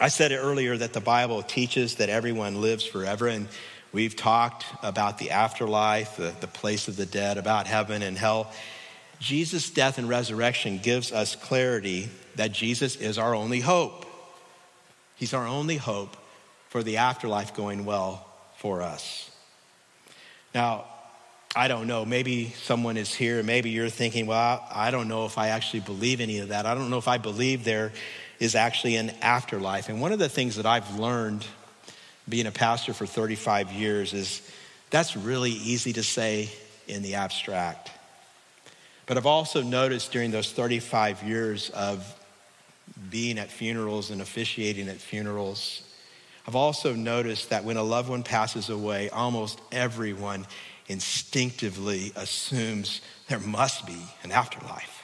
[0.00, 3.48] I said it earlier that the Bible teaches that everyone lives forever, and
[3.92, 8.50] we've talked about the afterlife, the, the place of the dead, about heaven and hell.
[9.18, 14.06] Jesus' death and resurrection gives us clarity that Jesus is our only hope.
[15.16, 16.16] He's our only hope
[16.68, 18.26] for the afterlife going well
[18.58, 19.30] for us.
[20.54, 20.84] Now,
[21.54, 22.04] I don't know.
[22.04, 23.42] Maybe someone is here.
[23.42, 26.66] Maybe you're thinking, well, I don't know if I actually believe any of that.
[26.66, 27.92] I don't know if I believe there
[28.38, 29.88] is actually an afterlife.
[29.88, 31.46] And one of the things that I've learned
[32.28, 34.42] being a pastor for 35 years is
[34.90, 36.50] that's really easy to say
[36.86, 37.90] in the abstract.
[39.06, 42.04] But I've also noticed during those 35 years of
[43.10, 45.82] being at funerals and officiating at funerals,
[46.46, 50.46] I've also noticed that when a loved one passes away, almost everyone
[50.88, 55.02] instinctively assumes there must be an afterlife.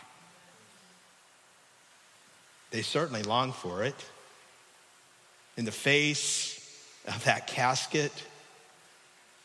[2.71, 3.95] They certainly long for it.
[5.57, 6.59] In the face
[7.07, 8.13] of that casket,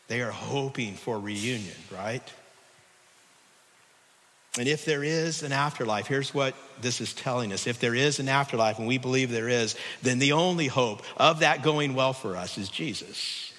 [0.06, 2.22] they are hoping for reunion, right?
[4.58, 7.66] And if there is an afterlife, here's what this is telling us.
[7.66, 11.40] If there is an afterlife, and we believe there is, then the only hope of
[11.40, 13.52] that going well for us is Jesus.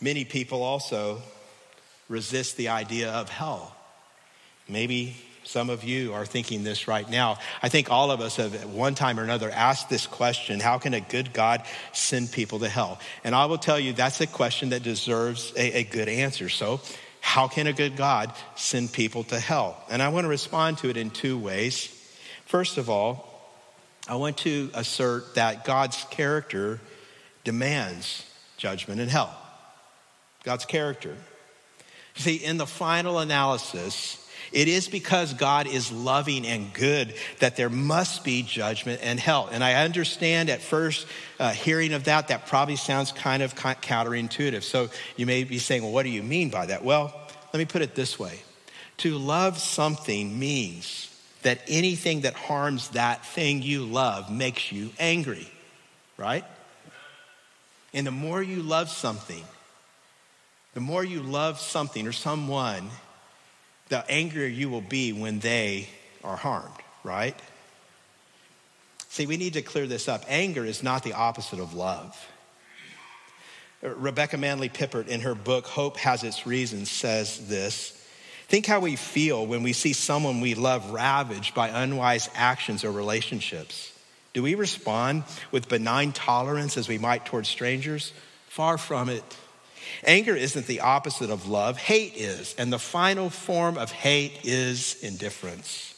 [0.00, 1.20] Many people also
[2.08, 3.74] resist the idea of hell.
[4.68, 7.38] Maybe some of you are thinking this right now.
[7.62, 10.78] I think all of us have at one time or another asked this question How
[10.78, 13.00] can a good God send people to hell?
[13.24, 16.48] And I will tell you that's a question that deserves a, a good answer.
[16.48, 16.80] So,
[17.20, 19.82] how can a good God send people to hell?
[19.90, 21.94] And I want to respond to it in two ways.
[22.46, 23.24] First of all,
[24.08, 26.80] I want to assert that God's character
[27.44, 28.24] demands
[28.56, 29.36] judgment and hell.
[30.44, 31.16] God's character.
[32.14, 37.70] See, in the final analysis, it is because God is loving and good that there
[37.70, 39.48] must be judgment and hell.
[39.50, 41.06] And I understand at first
[41.38, 44.62] uh, hearing of that, that probably sounds kind of counterintuitive.
[44.62, 46.84] So you may be saying, well, what do you mean by that?
[46.84, 47.14] Well,
[47.52, 48.40] let me put it this way
[48.98, 51.04] to love something means
[51.42, 55.48] that anything that harms that thing you love makes you angry,
[56.16, 56.44] right?
[57.94, 59.44] And the more you love something,
[60.74, 62.90] the more you love something or someone,
[63.88, 65.88] the angrier you will be when they
[66.22, 66.74] are harmed,
[67.04, 67.38] right?
[69.08, 70.24] See, we need to clear this up.
[70.28, 72.16] Anger is not the opposite of love.
[73.82, 77.92] Rebecca Manley Pippert, in her book, Hope Has Its Reasons, says this
[78.48, 82.90] Think how we feel when we see someone we love ravaged by unwise actions or
[82.90, 83.92] relationships.
[84.32, 88.12] Do we respond with benign tolerance as we might towards strangers?
[88.48, 89.24] Far from it.
[90.04, 92.54] Anger isn't the opposite of love, hate is.
[92.56, 95.94] And the final form of hate is indifference.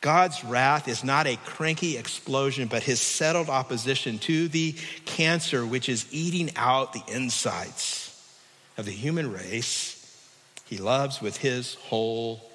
[0.00, 5.88] God's wrath is not a cranky explosion, but his settled opposition to the cancer which
[5.88, 8.12] is eating out the insides
[8.78, 9.96] of the human race
[10.66, 12.50] he loves with his whole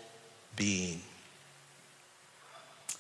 [0.56, 1.02] being.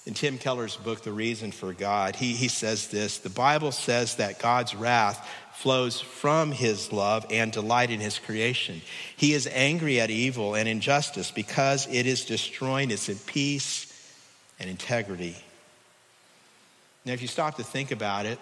[0.05, 4.15] In Tim Keller's book, The Reason for God, he, he says this The Bible says
[4.15, 8.81] that God's wrath flows from his love and delight in his creation.
[9.15, 13.87] He is angry at evil and injustice because it is destroying its peace
[14.59, 15.35] and integrity.
[17.05, 18.39] Now, if you stop to think about it,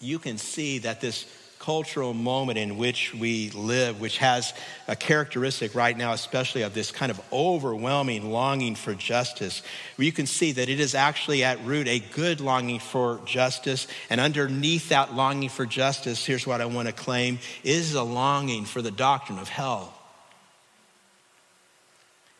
[0.00, 1.24] you can see that this
[1.62, 4.52] cultural moment in which we live, which has
[4.88, 9.62] a characteristic right now, especially of this kind of overwhelming longing for justice,
[9.94, 13.86] where you can see that it is actually at root a good longing for justice.
[14.10, 18.64] And underneath that longing for justice, here's what I want to claim is a longing
[18.64, 19.94] for the doctrine of hell.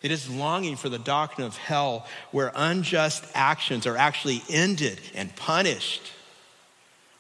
[0.03, 5.35] It is longing for the doctrine of hell where unjust actions are actually ended and
[5.37, 6.03] punished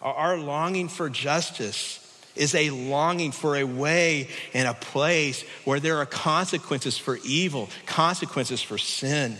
[0.02, 1.98] our longing for justice
[2.34, 7.68] is a longing for a way and a place where there are consequences for evil,
[7.86, 9.36] consequences for sin.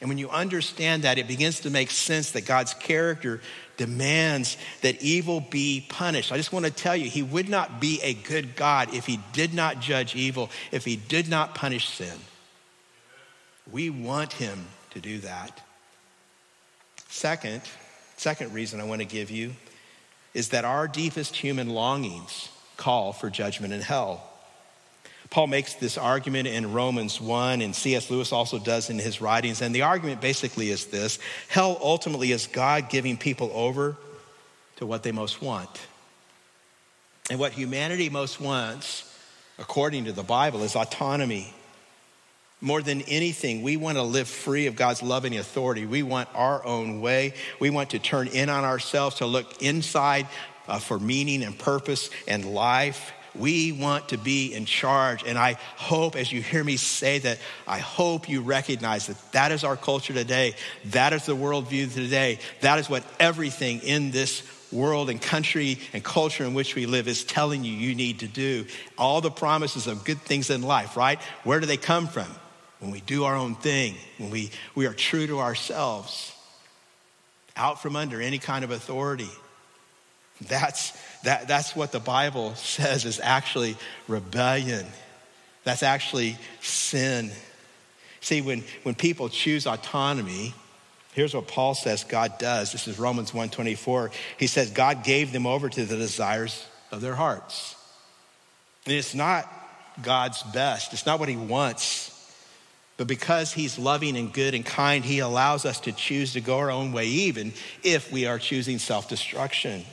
[0.00, 3.42] And when you understand that, it begins to make sense that God's character
[3.76, 6.32] demands that evil be punished.
[6.32, 9.20] I just want to tell you, He would not be a good God if He
[9.32, 12.18] did not judge evil, if He did not punish sin.
[13.70, 15.60] We want Him to do that.
[17.08, 17.62] Second,
[18.20, 19.54] Second reason I want to give you
[20.34, 24.22] is that our deepest human longings call for judgment in hell.
[25.30, 28.10] Paul makes this argument in Romans 1, and C.S.
[28.10, 29.62] Lewis also does in his writings.
[29.62, 33.96] And the argument basically is this hell ultimately is God giving people over
[34.76, 35.70] to what they most want.
[37.30, 39.16] And what humanity most wants,
[39.58, 41.54] according to the Bible, is autonomy
[42.60, 45.86] more than anything, we want to live free of God's loving authority.
[45.86, 47.34] We want our own way.
[47.58, 50.26] We want to turn in on ourselves, to look inside
[50.68, 53.12] uh, for meaning and purpose and life.
[53.34, 55.24] We want to be in charge.
[55.24, 59.52] And I hope, as you hear me say that, I hope you recognize that that
[59.52, 60.54] is our culture today.
[60.86, 62.40] That is the worldview today.
[62.60, 64.42] That is what everything in this
[64.72, 68.28] world and country and culture in which we live is telling you you need to
[68.28, 68.66] do.
[68.98, 71.20] All the promises of good things in life, right?
[71.44, 72.26] Where do they come from?
[72.80, 76.34] When we do our own thing, when we, we are true to ourselves,
[77.56, 79.30] out from under any kind of authority.
[80.48, 80.92] That's,
[81.24, 83.76] that, that's what the Bible says is actually
[84.08, 84.86] rebellion.
[85.64, 87.30] That's actually sin.
[88.20, 90.54] See, when, when people choose autonomy,
[91.12, 92.72] here's what Paul says God does.
[92.72, 94.10] This is Romans 1.24.
[94.38, 97.76] He says God gave them over to the desires of their hearts.
[98.86, 99.50] And it's not
[100.02, 100.94] God's best.
[100.94, 102.09] It's not what he wants.
[103.00, 106.58] But because he's loving and good and kind, he allows us to choose to go
[106.58, 109.86] our own way, even if we are choosing self destruction.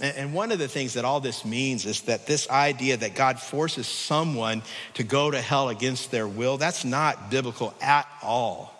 [0.00, 3.38] And one of the things that all this means is that this idea that God
[3.38, 4.62] forces someone
[4.94, 8.73] to go to hell against their will, that's not biblical at all.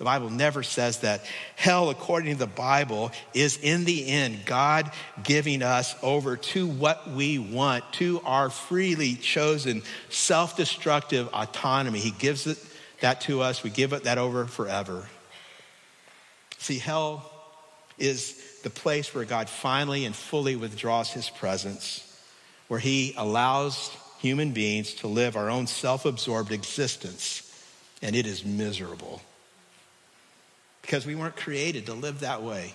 [0.00, 1.26] The Bible never says that.
[1.56, 4.90] Hell, according to the Bible, is in the end God
[5.22, 11.98] giving us over to what we want, to our freely chosen self destructive autonomy.
[11.98, 12.56] He gives it,
[13.00, 15.06] that to us, we give it that over forever.
[16.56, 17.30] See, hell
[17.98, 22.24] is the place where God finally and fully withdraws his presence,
[22.68, 27.54] where he allows human beings to live our own self absorbed existence,
[28.00, 29.20] and it is miserable
[30.90, 32.74] because we weren't created to live that way.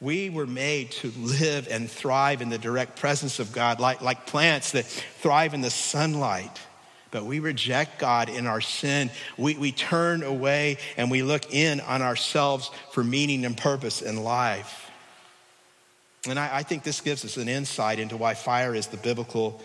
[0.00, 4.24] We were made to live and thrive in the direct presence of God, like, like
[4.24, 6.58] plants that thrive in the sunlight.
[7.10, 9.10] But we reject God in our sin.
[9.36, 14.24] We, we turn away and we look in on ourselves for meaning and purpose in
[14.24, 14.90] life.
[16.26, 19.60] And I, I think this gives us an insight into why fire is the biblical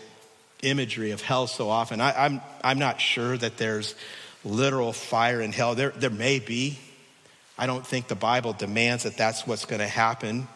[0.62, 1.98] imagery of hell so often.
[1.98, 3.94] I, I'm, I'm not sure that there's
[4.44, 5.74] literal fire in hell.
[5.74, 6.78] There, there may be.
[7.58, 10.48] I don't think the Bible demands that that's what's going to happen.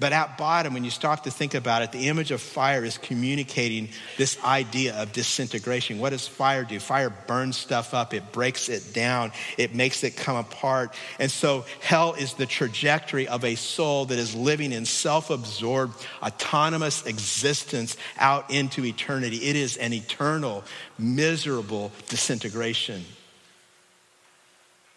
[0.00, 2.98] But at bottom, when you start to think about it, the image of fire is
[2.98, 5.98] communicating this idea of disintegration.
[5.98, 6.78] What does fire do?
[6.78, 10.94] Fire burns stuff up, it breaks it down, it makes it come apart.
[11.18, 16.06] And so, hell is the trajectory of a soul that is living in self absorbed,
[16.22, 19.38] autonomous existence out into eternity.
[19.48, 20.62] It is an eternal,
[20.96, 23.04] miserable disintegration.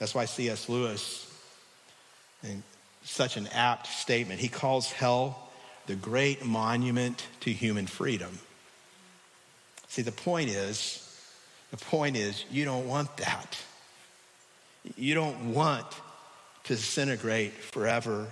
[0.02, 0.68] That's why C.S.
[0.68, 1.32] Lewis,
[2.42, 2.64] in
[3.04, 5.52] such an apt statement, he calls hell
[5.86, 8.40] the great monument to human freedom.
[9.90, 11.08] See, the point is,
[11.70, 13.60] the point is, you don't want that.
[14.98, 15.86] You don't want
[16.64, 18.26] to disintegrate forever.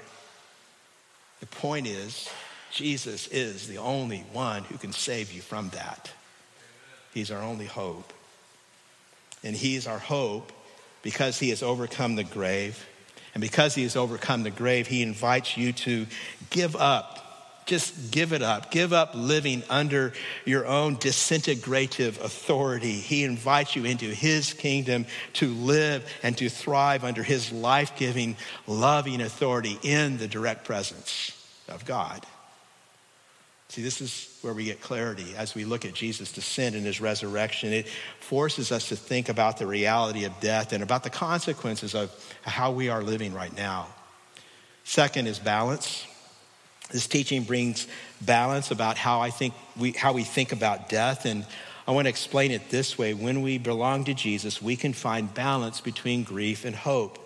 [1.39, 2.27] The point is,
[2.71, 6.11] Jesus is the only one who can save you from that.
[7.13, 8.11] He's our only hope.
[9.43, 10.51] And He's our hope
[11.01, 12.85] because he has overcome the grave.
[13.33, 16.07] And because he has overcome the grave, he invites you to
[16.49, 17.25] give up.
[17.65, 18.71] Just give it up.
[18.71, 22.93] Give up living under your own disintegrative authority.
[22.93, 28.37] He invites you into his kingdom to live and to thrive under his life giving,
[28.65, 31.31] loving authority in the direct presence
[31.67, 32.25] of God.
[33.69, 36.99] See, this is where we get clarity as we look at Jesus' descent and his
[36.99, 37.71] resurrection.
[37.71, 37.87] It
[38.19, 42.11] forces us to think about the reality of death and about the consequences of
[42.41, 43.87] how we are living right now.
[44.85, 46.07] Second is balance.
[46.91, 47.85] This teaching brings
[48.21, 51.45] balance about how I think we how we think about death and
[51.87, 53.15] I want to explain it this way.
[53.15, 57.17] When we belong to Jesus, we can find balance between grief and hope.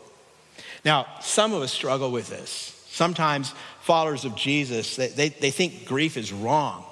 [0.86, 2.73] Now, some of us struggle with this.
[2.94, 6.86] Sometimes followers of Jesus, they, they, they think grief is wrong.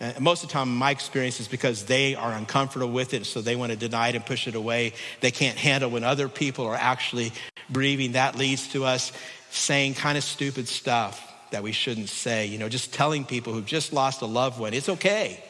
[0.00, 3.42] And most of the time, my experience is because they are uncomfortable with it, so
[3.42, 4.94] they want to deny it and push it away.
[5.20, 7.34] They can't handle when other people are actually
[7.70, 8.12] grieving.
[8.12, 9.12] That leads to us
[9.50, 12.46] saying kind of stupid stuff that we shouldn't say.
[12.46, 15.44] You know, just telling people who've just lost a loved one, it's okay.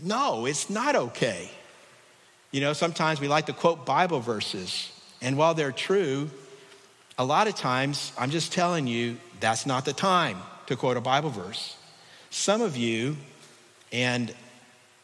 [0.00, 1.50] No, it's not okay.
[2.52, 6.30] You know, sometimes we like to quote Bible verses, and while they're true,
[7.18, 11.00] a lot of times, I'm just telling you, that's not the time to quote a
[11.00, 11.76] Bible verse.
[12.30, 13.16] Some of you,
[13.92, 14.34] and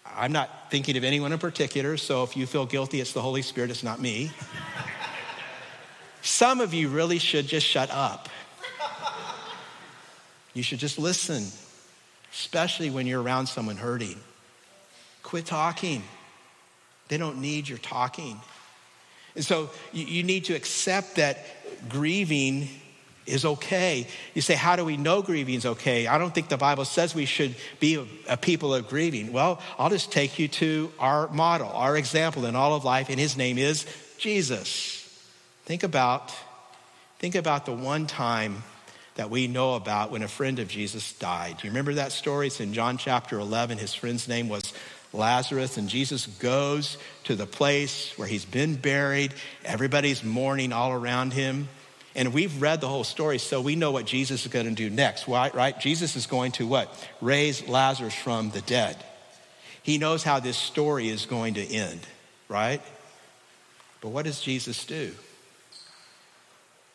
[0.04, 3.42] I'm not thinking of anyone in particular, so if you feel guilty, it's the Holy
[3.42, 4.30] Spirit, it's not me.
[6.22, 8.28] Some of you really should just shut up.
[10.54, 11.46] You should just listen,
[12.32, 14.20] especially when you're around someone hurting.
[15.22, 16.02] Quit talking.
[17.08, 18.40] They don't need your talking.
[19.34, 21.38] And so you, you need to accept that
[21.88, 22.68] grieving
[23.26, 24.06] is okay.
[24.34, 26.06] You say, How do we know grieving is okay?
[26.06, 29.32] I don't think the Bible says we should be a, a, people of grieving.
[29.32, 33.18] Well, I'll just take you to our model, our example in all of life, and
[33.18, 33.86] his name is
[34.18, 34.98] Jesus.
[35.64, 36.32] Think about,
[37.18, 38.64] think about the one time
[39.14, 41.58] that we know about when a friend of Jesus died.
[41.58, 42.46] Do you remember that story?
[42.46, 43.78] It's in John chapter 11.
[43.78, 44.72] His friend's name was
[45.12, 49.34] Lazarus, and Jesus goes to the place where he's been buried.
[49.64, 51.68] Everybody's mourning all around him.
[52.14, 54.90] And we've read the whole story, so we know what Jesus is going to do
[54.90, 55.54] next, right?
[55.54, 55.78] right?
[55.78, 57.08] Jesus is going to what?
[57.20, 59.02] Raise Lazarus from the dead.
[59.82, 62.00] He knows how this story is going to end,
[62.48, 62.82] right?
[64.00, 65.12] But what does Jesus do?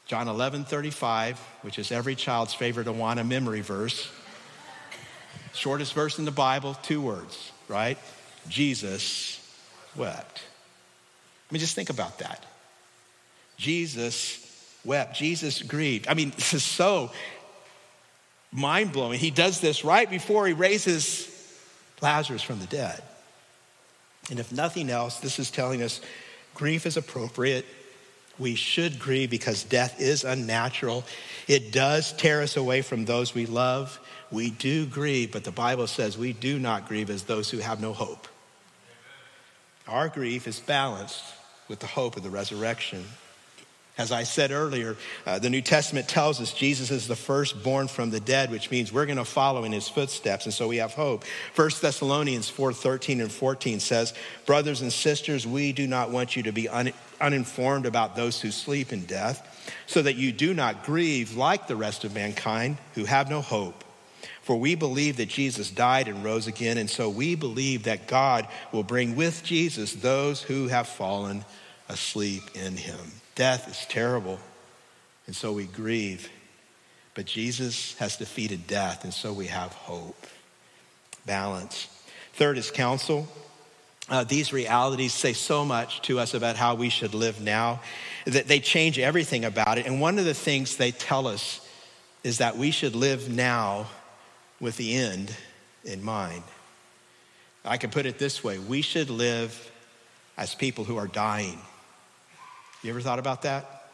[0.05, 4.09] John 11, 35, which is every child's favorite Awana memory verse.
[5.53, 7.97] Shortest verse in the Bible, two words right?
[8.47, 9.39] Jesus
[9.95, 10.41] wept.
[11.49, 12.45] I mean, just think about that.
[13.57, 14.43] Jesus
[14.86, 15.15] wept.
[15.15, 16.07] Jesus grieved.
[16.07, 17.11] I mean, this is so
[18.51, 19.20] mind blowing.
[19.20, 21.34] He does this right before he raises
[22.01, 23.01] Lazarus from the dead.
[24.30, 26.01] And if nothing else, this is telling us
[26.53, 27.65] grief is appropriate
[28.39, 31.03] We should grieve because death is unnatural.
[31.47, 33.99] It does tear us away from those we love.
[34.31, 37.81] We do grieve, but the Bible says we do not grieve as those who have
[37.81, 38.27] no hope.
[39.88, 41.23] Our grief is balanced
[41.67, 43.05] with the hope of the resurrection.
[43.97, 48.11] As I said earlier, uh, the New Testament tells us Jesus is the firstborn from
[48.11, 50.93] the dead, which means we're going to follow in his footsteps, and so we have
[50.93, 51.23] hope.
[51.55, 54.13] 1 Thessalonians 4 13 and 14 says,
[54.45, 58.51] Brothers and sisters, we do not want you to be un- uninformed about those who
[58.51, 63.05] sleep in death, so that you do not grieve like the rest of mankind who
[63.05, 63.84] have no hope.
[64.41, 68.47] For we believe that Jesus died and rose again, and so we believe that God
[68.72, 71.43] will bring with Jesus those who have fallen
[71.89, 72.99] asleep in him.
[73.36, 74.39] Death is terrible,
[75.26, 76.30] and so we grieve.
[77.13, 80.28] But Jesus has defeated death, and so we have hope.
[81.26, 81.88] Balance.
[82.34, 83.28] Third is counsel.
[84.09, 87.81] Uh, these realities say so much to us about how we should live now
[88.25, 89.85] that they change everything about it.
[89.85, 91.67] And one of the things they tell us
[92.23, 93.87] is that we should live now
[94.59, 95.35] with the end
[95.83, 96.43] in mind.
[97.65, 99.71] I can put it this way we should live
[100.37, 101.59] as people who are dying.
[102.83, 103.89] You ever thought about that?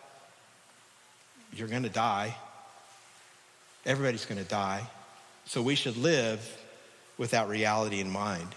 [1.56, 2.36] You're going to die.
[3.86, 4.84] Everybody's going to die.
[5.46, 6.58] So we should live
[7.18, 8.48] with that reality in mind.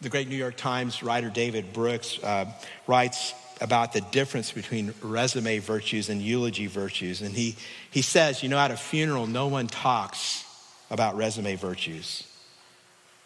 [0.00, 2.46] The great New York Times writer David Brooks uh,
[2.86, 7.22] writes about the difference between resume virtues and eulogy virtues.
[7.22, 7.56] And he,
[7.90, 10.44] he says, you know, at a funeral, no one talks
[10.90, 12.24] about resume virtues.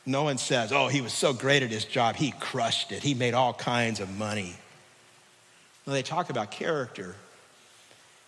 [0.06, 3.14] No one says, oh, he was so great at his job, he crushed it, he
[3.14, 4.54] made all kinds of money.
[5.86, 7.16] No, they talk about character.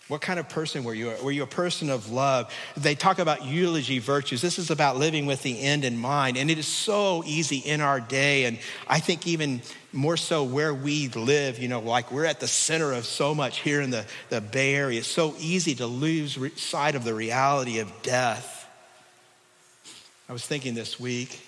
[0.09, 1.13] What kind of person were you?
[1.23, 2.53] Were you a person of love?
[2.75, 4.41] They talk about eulogy virtues.
[4.41, 6.35] This is about living with the end in mind.
[6.35, 8.43] And it is so easy in our day.
[8.43, 9.61] And I think even
[9.93, 13.59] more so where we live, you know, like we're at the center of so much
[13.59, 14.99] here in the, the Bay Area.
[14.99, 18.67] It's so easy to lose sight of the reality of death.
[20.27, 21.41] I was thinking this week,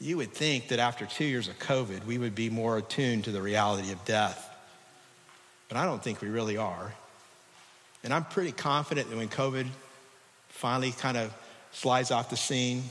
[0.00, 3.30] you would think that after two years of COVID, we would be more attuned to
[3.30, 4.44] the reality of death.
[5.68, 6.94] But I don't think we really are.
[8.04, 9.66] And I'm pretty confident that when COVID
[10.48, 11.34] finally kind of
[11.72, 12.84] slides off the scene,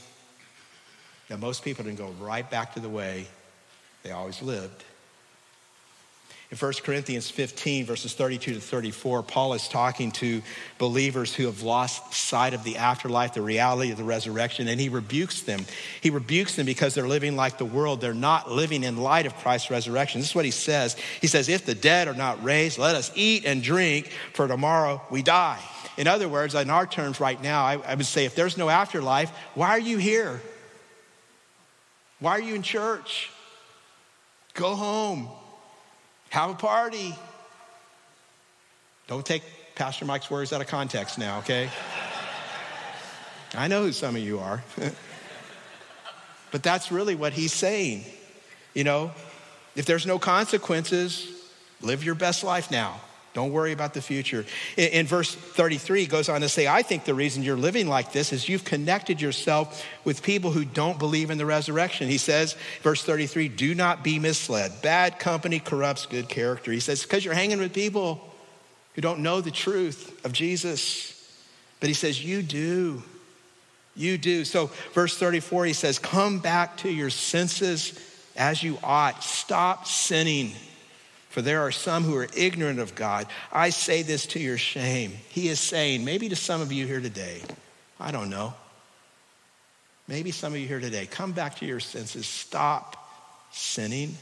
[1.30, 3.28] that most people to go right back to the way
[4.04, 4.84] they always lived.
[6.50, 10.42] In 1 Corinthians 15, verses 32 to 34, Paul is talking to
[10.78, 14.88] believers who have lost sight of the afterlife, the reality of the resurrection, and he
[14.88, 15.66] rebukes them.
[16.00, 18.00] He rebukes them because they're living like the world.
[18.00, 20.22] They're not living in light of Christ's resurrection.
[20.22, 20.96] This is what he says.
[21.20, 25.02] He says, If the dead are not raised, let us eat and drink, for tomorrow
[25.12, 25.60] we die.
[25.98, 28.70] In other words, in our terms right now, I, I would say if there's no
[28.70, 30.40] afterlife, why are you here?
[32.22, 33.32] Why are you in church?
[34.54, 35.28] Go home.
[36.30, 37.16] Have a party.
[39.08, 39.44] Don't take
[39.76, 41.70] Pastor Mike's words out of context now, okay?
[43.56, 44.64] I know who some of you are.
[46.52, 48.04] but that's really what he's saying.
[48.74, 49.12] You know,
[49.76, 51.28] if there's no consequences,
[51.82, 53.00] live your best life now.
[53.38, 54.48] Don't worry about the future.
[54.78, 57.88] In, in, verse 33, he goes on to say, I think the reason you're living
[57.88, 62.08] like this is you've connected yourself with people who don't believe in the resurrection.
[62.08, 64.82] He says, verse 33, do not be misled.
[64.82, 66.72] Bad company corrupts good character.
[66.72, 68.28] He says, because you're hanging with people
[68.96, 71.14] who don't know the truth of Jesus.
[71.80, 73.04] But he says, you do.
[73.96, 74.46] You do.
[74.46, 78.00] So, verse 34, he says, Come back to your senses
[78.36, 79.24] as you ought.
[79.24, 80.54] Stop sinning
[81.38, 83.28] for there are some who are ignorant of God.
[83.52, 85.12] I say this to your shame.
[85.30, 87.44] He is saying, maybe to some of you here today,
[88.00, 88.56] I don't know.
[90.08, 92.26] Maybe some of you here today, come back to your senses.
[92.26, 92.98] Stop
[93.52, 94.18] sinning.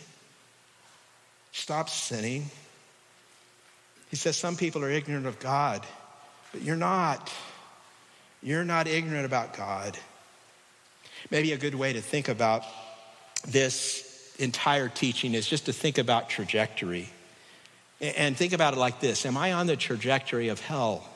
[1.53, 2.49] Stop sinning.
[4.09, 5.85] He says some people are ignorant of God,
[6.51, 7.33] but you're not.
[8.43, 9.97] You're not ignorant about God.
[11.31, 12.65] Maybe a good way to think about
[13.47, 14.04] this
[14.39, 17.09] entire teaching is just to think about trajectory.
[18.01, 21.07] And think about it like this Am I on the trajectory of hell?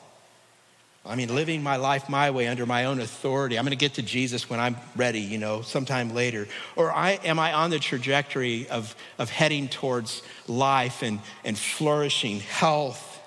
[1.04, 3.58] I mean, living my life my way under my own authority.
[3.58, 6.46] I'm going to get to Jesus when I'm ready, you know, sometime later.
[6.76, 12.40] Or I, am I on the trajectory of, of heading towards life and, and flourishing,
[12.40, 13.18] health,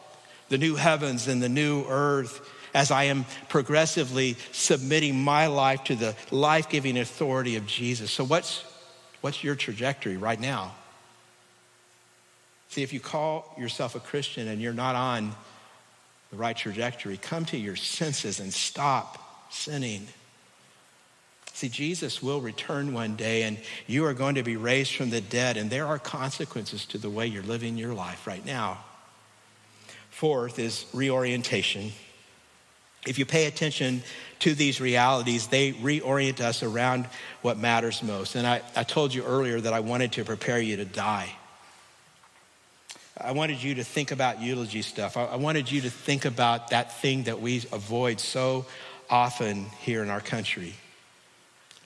[0.50, 5.96] the new heavens and the new earth, as I am progressively submitting my life to
[5.96, 8.12] the life giving authority of Jesus?
[8.12, 8.64] So, what's,
[9.24, 10.74] What's your trajectory right now?
[12.68, 15.32] See, if you call yourself a Christian and you're not on
[16.30, 20.08] the right trajectory, come to your senses and stop sinning.
[21.54, 25.22] See, Jesus will return one day and you are going to be raised from the
[25.22, 28.84] dead, and there are consequences to the way you're living your life right now.
[30.10, 31.94] Fourth is reorientation.
[33.06, 34.02] If you pay attention
[34.40, 37.08] to these realities, they reorient us around
[37.42, 38.36] what matters most.
[38.36, 41.34] And I, I told you earlier that I wanted to prepare you to die.
[43.20, 45.18] I wanted you to think about eulogy stuff.
[45.18, 48.66] I, I wanted you to think about that thing that we avoid so
[49.10, 50.74] often here in our country.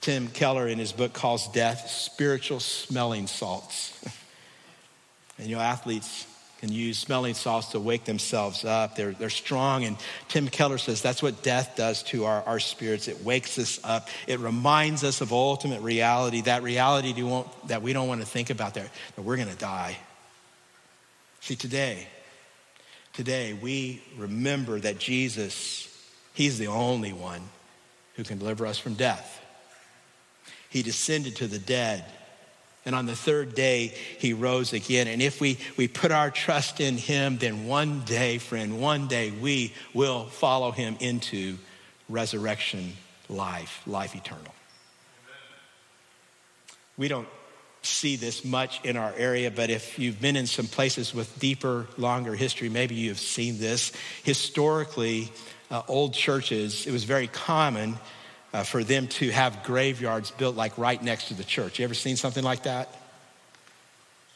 [0.00, 4.00] Tim Keller, in his book, calls death spiritual smelling salts.
[5.38, 6.26] and you know, athletes
[6.58, 8.96] can use smelling salts to wake themselves up.
[8.96, 9.84] They're, they're strong.
[9.84, 9.96] And
[10.28, 13.06] Tim Keller says that's what death does to our, our spirits.
[13.06, 14.08] It wakes us up.
[14.26, 17.12] It reminds us of ultimate reality, that reality
[17.66, 19.96] that we don't want to think about, that, that we're going to die.
[21.40, 22.08] See, today,
[23.12, 25.86] today we remember that Jesus,
[26.34, 27.42] He's the only one
[28.16, 29.40] who can deliver us from death.
[30.70, 32.04] He descended to the dead
[32.88, 35.08] and on the third day, he rose again.
[35.08, 39.30] And if we, we put our trust in him, then one day, friend, one day
[39.30, 41.58] we will follow him into
[42.08, 42.94] resurrection
[43.28, 44.54] life, life eternal.
[46.96, 47.28] We don't
[47.82, 51.86] see this much in our area, but if you've been in some places with deeper,
[51.98, 53.92] longer history, maybe you've seen this.
[54.22, 55.30] Historically,
[55.70, 57.98] uh, old churches, it was very common
[58.52, 61.78] uh, for them to have graveyards built like right next to the church.
[61.78, 62.88] You ever seen something like that?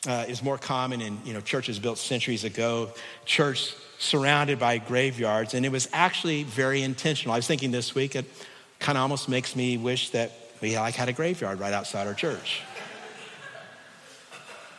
[0.07, 2.91] Uh, is more common in you know churches built centuries ago.
[3.25, 7.33] Church surrounded by graveyards, and it was actually very intentional.
[7.33, 8.25] I was thinking this week, it
[8.81, 12.15] kind of almost makes me wish that we like had a graveyard right outside our
[12.15, 12.63] church.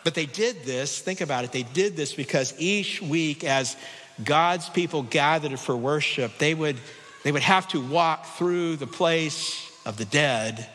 [0.04, 3.78] But they did this, think about it, they did this because each week as
[4.24, 6.78] God's people gathered for worship, they would
[7.24, 10.68] they would have to walk through the place of the dead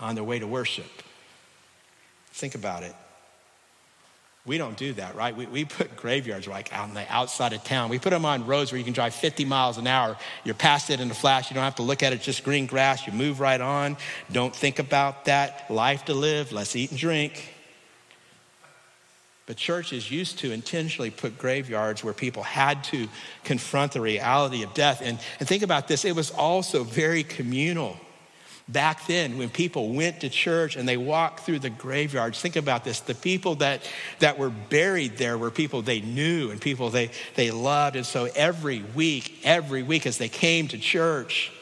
[0.00, 1.02] on their way to worship.
[2.32, 2.94] Think about it.
[4.46, 5.34] We don't do that, right?
[5.34, 7.88] We, we put graveyards like out on the outside of town.
[7.88, 10.18] We put them on roads where you can drive 50 miles an hour.
[10.44, 11.50] You're past it in a flash.
[11.50, 13.06] You don't have to look at it, just green grass.
[13.06, 13.96] You move right on.
[14.30, 15.70] Don't think about that.
[15.70, 16.52] Life to live.
[16.52, 17.53] Let's eat and drink.
[19.46, 23.08] But churches used to intentionally put graveyards where people had to
[23.44, 25.02] confront the reality of death.
[25.02, 27.98] And, and think about this it was also very communal.
[28.66, 32.82] Back then, when people went to church and they walked through the graveyards, think about
[32.82, 33.00] this.
[33.00, 33.82] The people that,
[34.20, 37.96] that were buried there were people they knew and people they, they loved.
[37.96, 41.52] And so every week, every week as they came to church,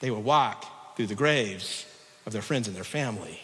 [0.00, 1.84] they would walk through the graves
[2.24, 3.42] of their friends and their family.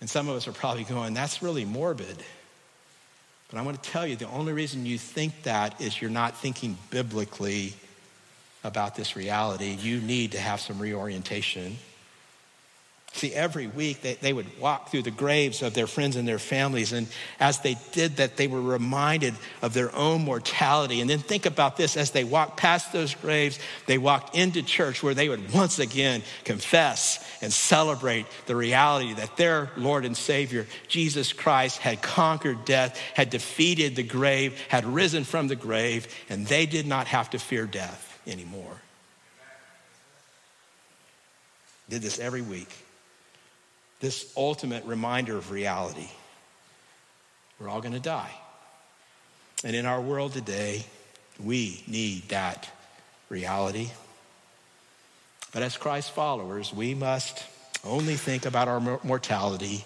[0.00, 2.22] And some of us are probably going, that's really morbid.
[3.50, 6.36] But I want to tell you the only reason you think that is you're not
[6.36, 7.74] thinking biblically
[8.64, 9.76] about this reality.
[9.80, 11.76] You need to have some reorientation.
[13.16, 16.38] See, every week they, they would walk through the graves of their friends and their
[16.38, 16.92] families.
[16.92, 17.08] And
[17.40, 21.00] as they did that, they were reminded of their own mortality.
[21.00, 25.02] And then think about this as they walked past those graves, they walked into church
[25.02, 30.66] where they would once again confess and celebrate the reality that their Lord and Savior,
[30.86, 36.46] Jesus Christ, had conquered death, had defeated the grave, had risen from the grave, and
[36.46, 38.82] they did not have to fear death anymore.
[41.88, 42.68] Did this every week
[44.00, 46.08] this ultimate reminder of reality.
[47.58, 48.32] We're all going to die.
[49.64, 50.84] And in our world today,
[51.42, 52.70] we need that
[53.28, 53.90] reality.
[55.52, 57.44] But as Christ followers, we must
[57.84, 59.84] only think about our mortality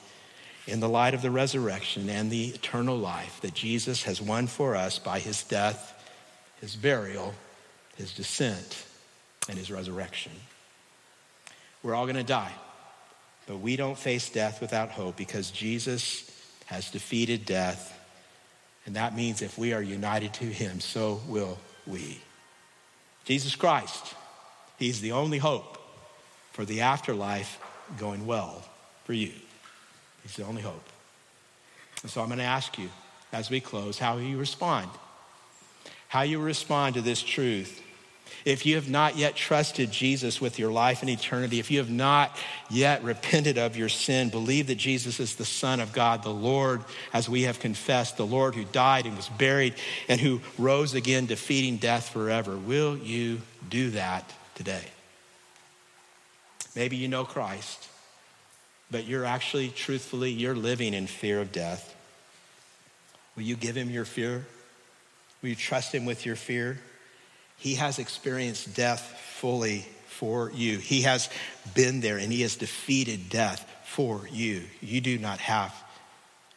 [0.67, 4.75] in the light of the resurrection and the eternal life that Jesus has won for
[4.75, 5.95] us by his death,
[6.61, 7.35] his burial,
[7.97, 8.85] his descent,
[9.49, 10.33] and his resurrection.
[11.83, 12.53] We're all going to die.
[13.51, 16.31] But we don't face death without hope because Jesus
[16.67, 17.99] has defeated death.
[18.87, 22.21] And that means if we are united to him, so will we.
[23.25, 24.15] Jesus Christ,
[24.79, 25.79] he's the only hope
[26.53, 27.59] for the afterlife
[27.99, 28.63] going well
[29.03, 29.33] for you.
[30.23, 30.89] He's the only hope.
[32.03, 32.89] And so I'm going to ask you
[33.33, 34.89] as we close how you respond.
[36.07, 37.83] How you respond to this truth
[38.45, 41.91] if you have not yet trusted Jesus with your life and eternity, if you have
[41.91, 42.37] not
[42.71, 46.83] yet repented of your sin, believe that Jesus is the Son of God, the Lord,
[47.13, 49.75] as we have confessed, the Lord who died and was buried
[50.09, 54.85] and who rose again, defeating death forever, will you do that today?
[56.75, 57.89] Maybe you know Christ,
[58.91, 61.95] but you're actually, truthfully, you're living in fear of death.
[63.37, 64.47] Will you give him your fear?
[65.43, 66.79] Will you trust him with your fear?
[67.61, 69.03] He has experienced death
[69.39, 70.79] fully for you.
[70.79, 71.29] He has
[71.75, 74.63] been there and he has defeated death for you.
[74.81, 75.75] You do not have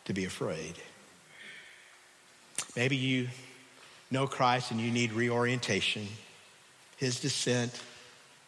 [0.06, 0.76] to be afraid.
[2.78, 3.28] Maybe you
[4.12, 6.08] know Christ and you need reorientation.
[6.96, 7.78] His descent,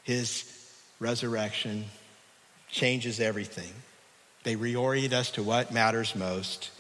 [0.04, 0.50] his
[1.00, 1.84] resurrection
[2.70, 3.74] changes everything.
[4.44, 6.72] They reorient us to what matters most.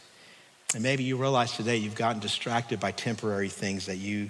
[0.74, 4.30] And maybe you realize today you've gotten distracted by temporary things that you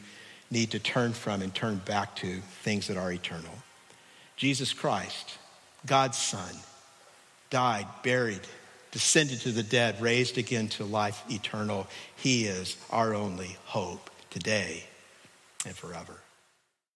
[0.55, 3.51] need to turn from and turn back to things that are eternal.
[4.37, 5.37] Jesus Christ,
[5.85, 6.55] God's Son,
[7.49, 8.39] died, buried,
[8.91, 11.87] descended to the dead, raised again to life eternal.
[12.15, 14.85] He is our only hope today
[15.65, 16.15] and forever.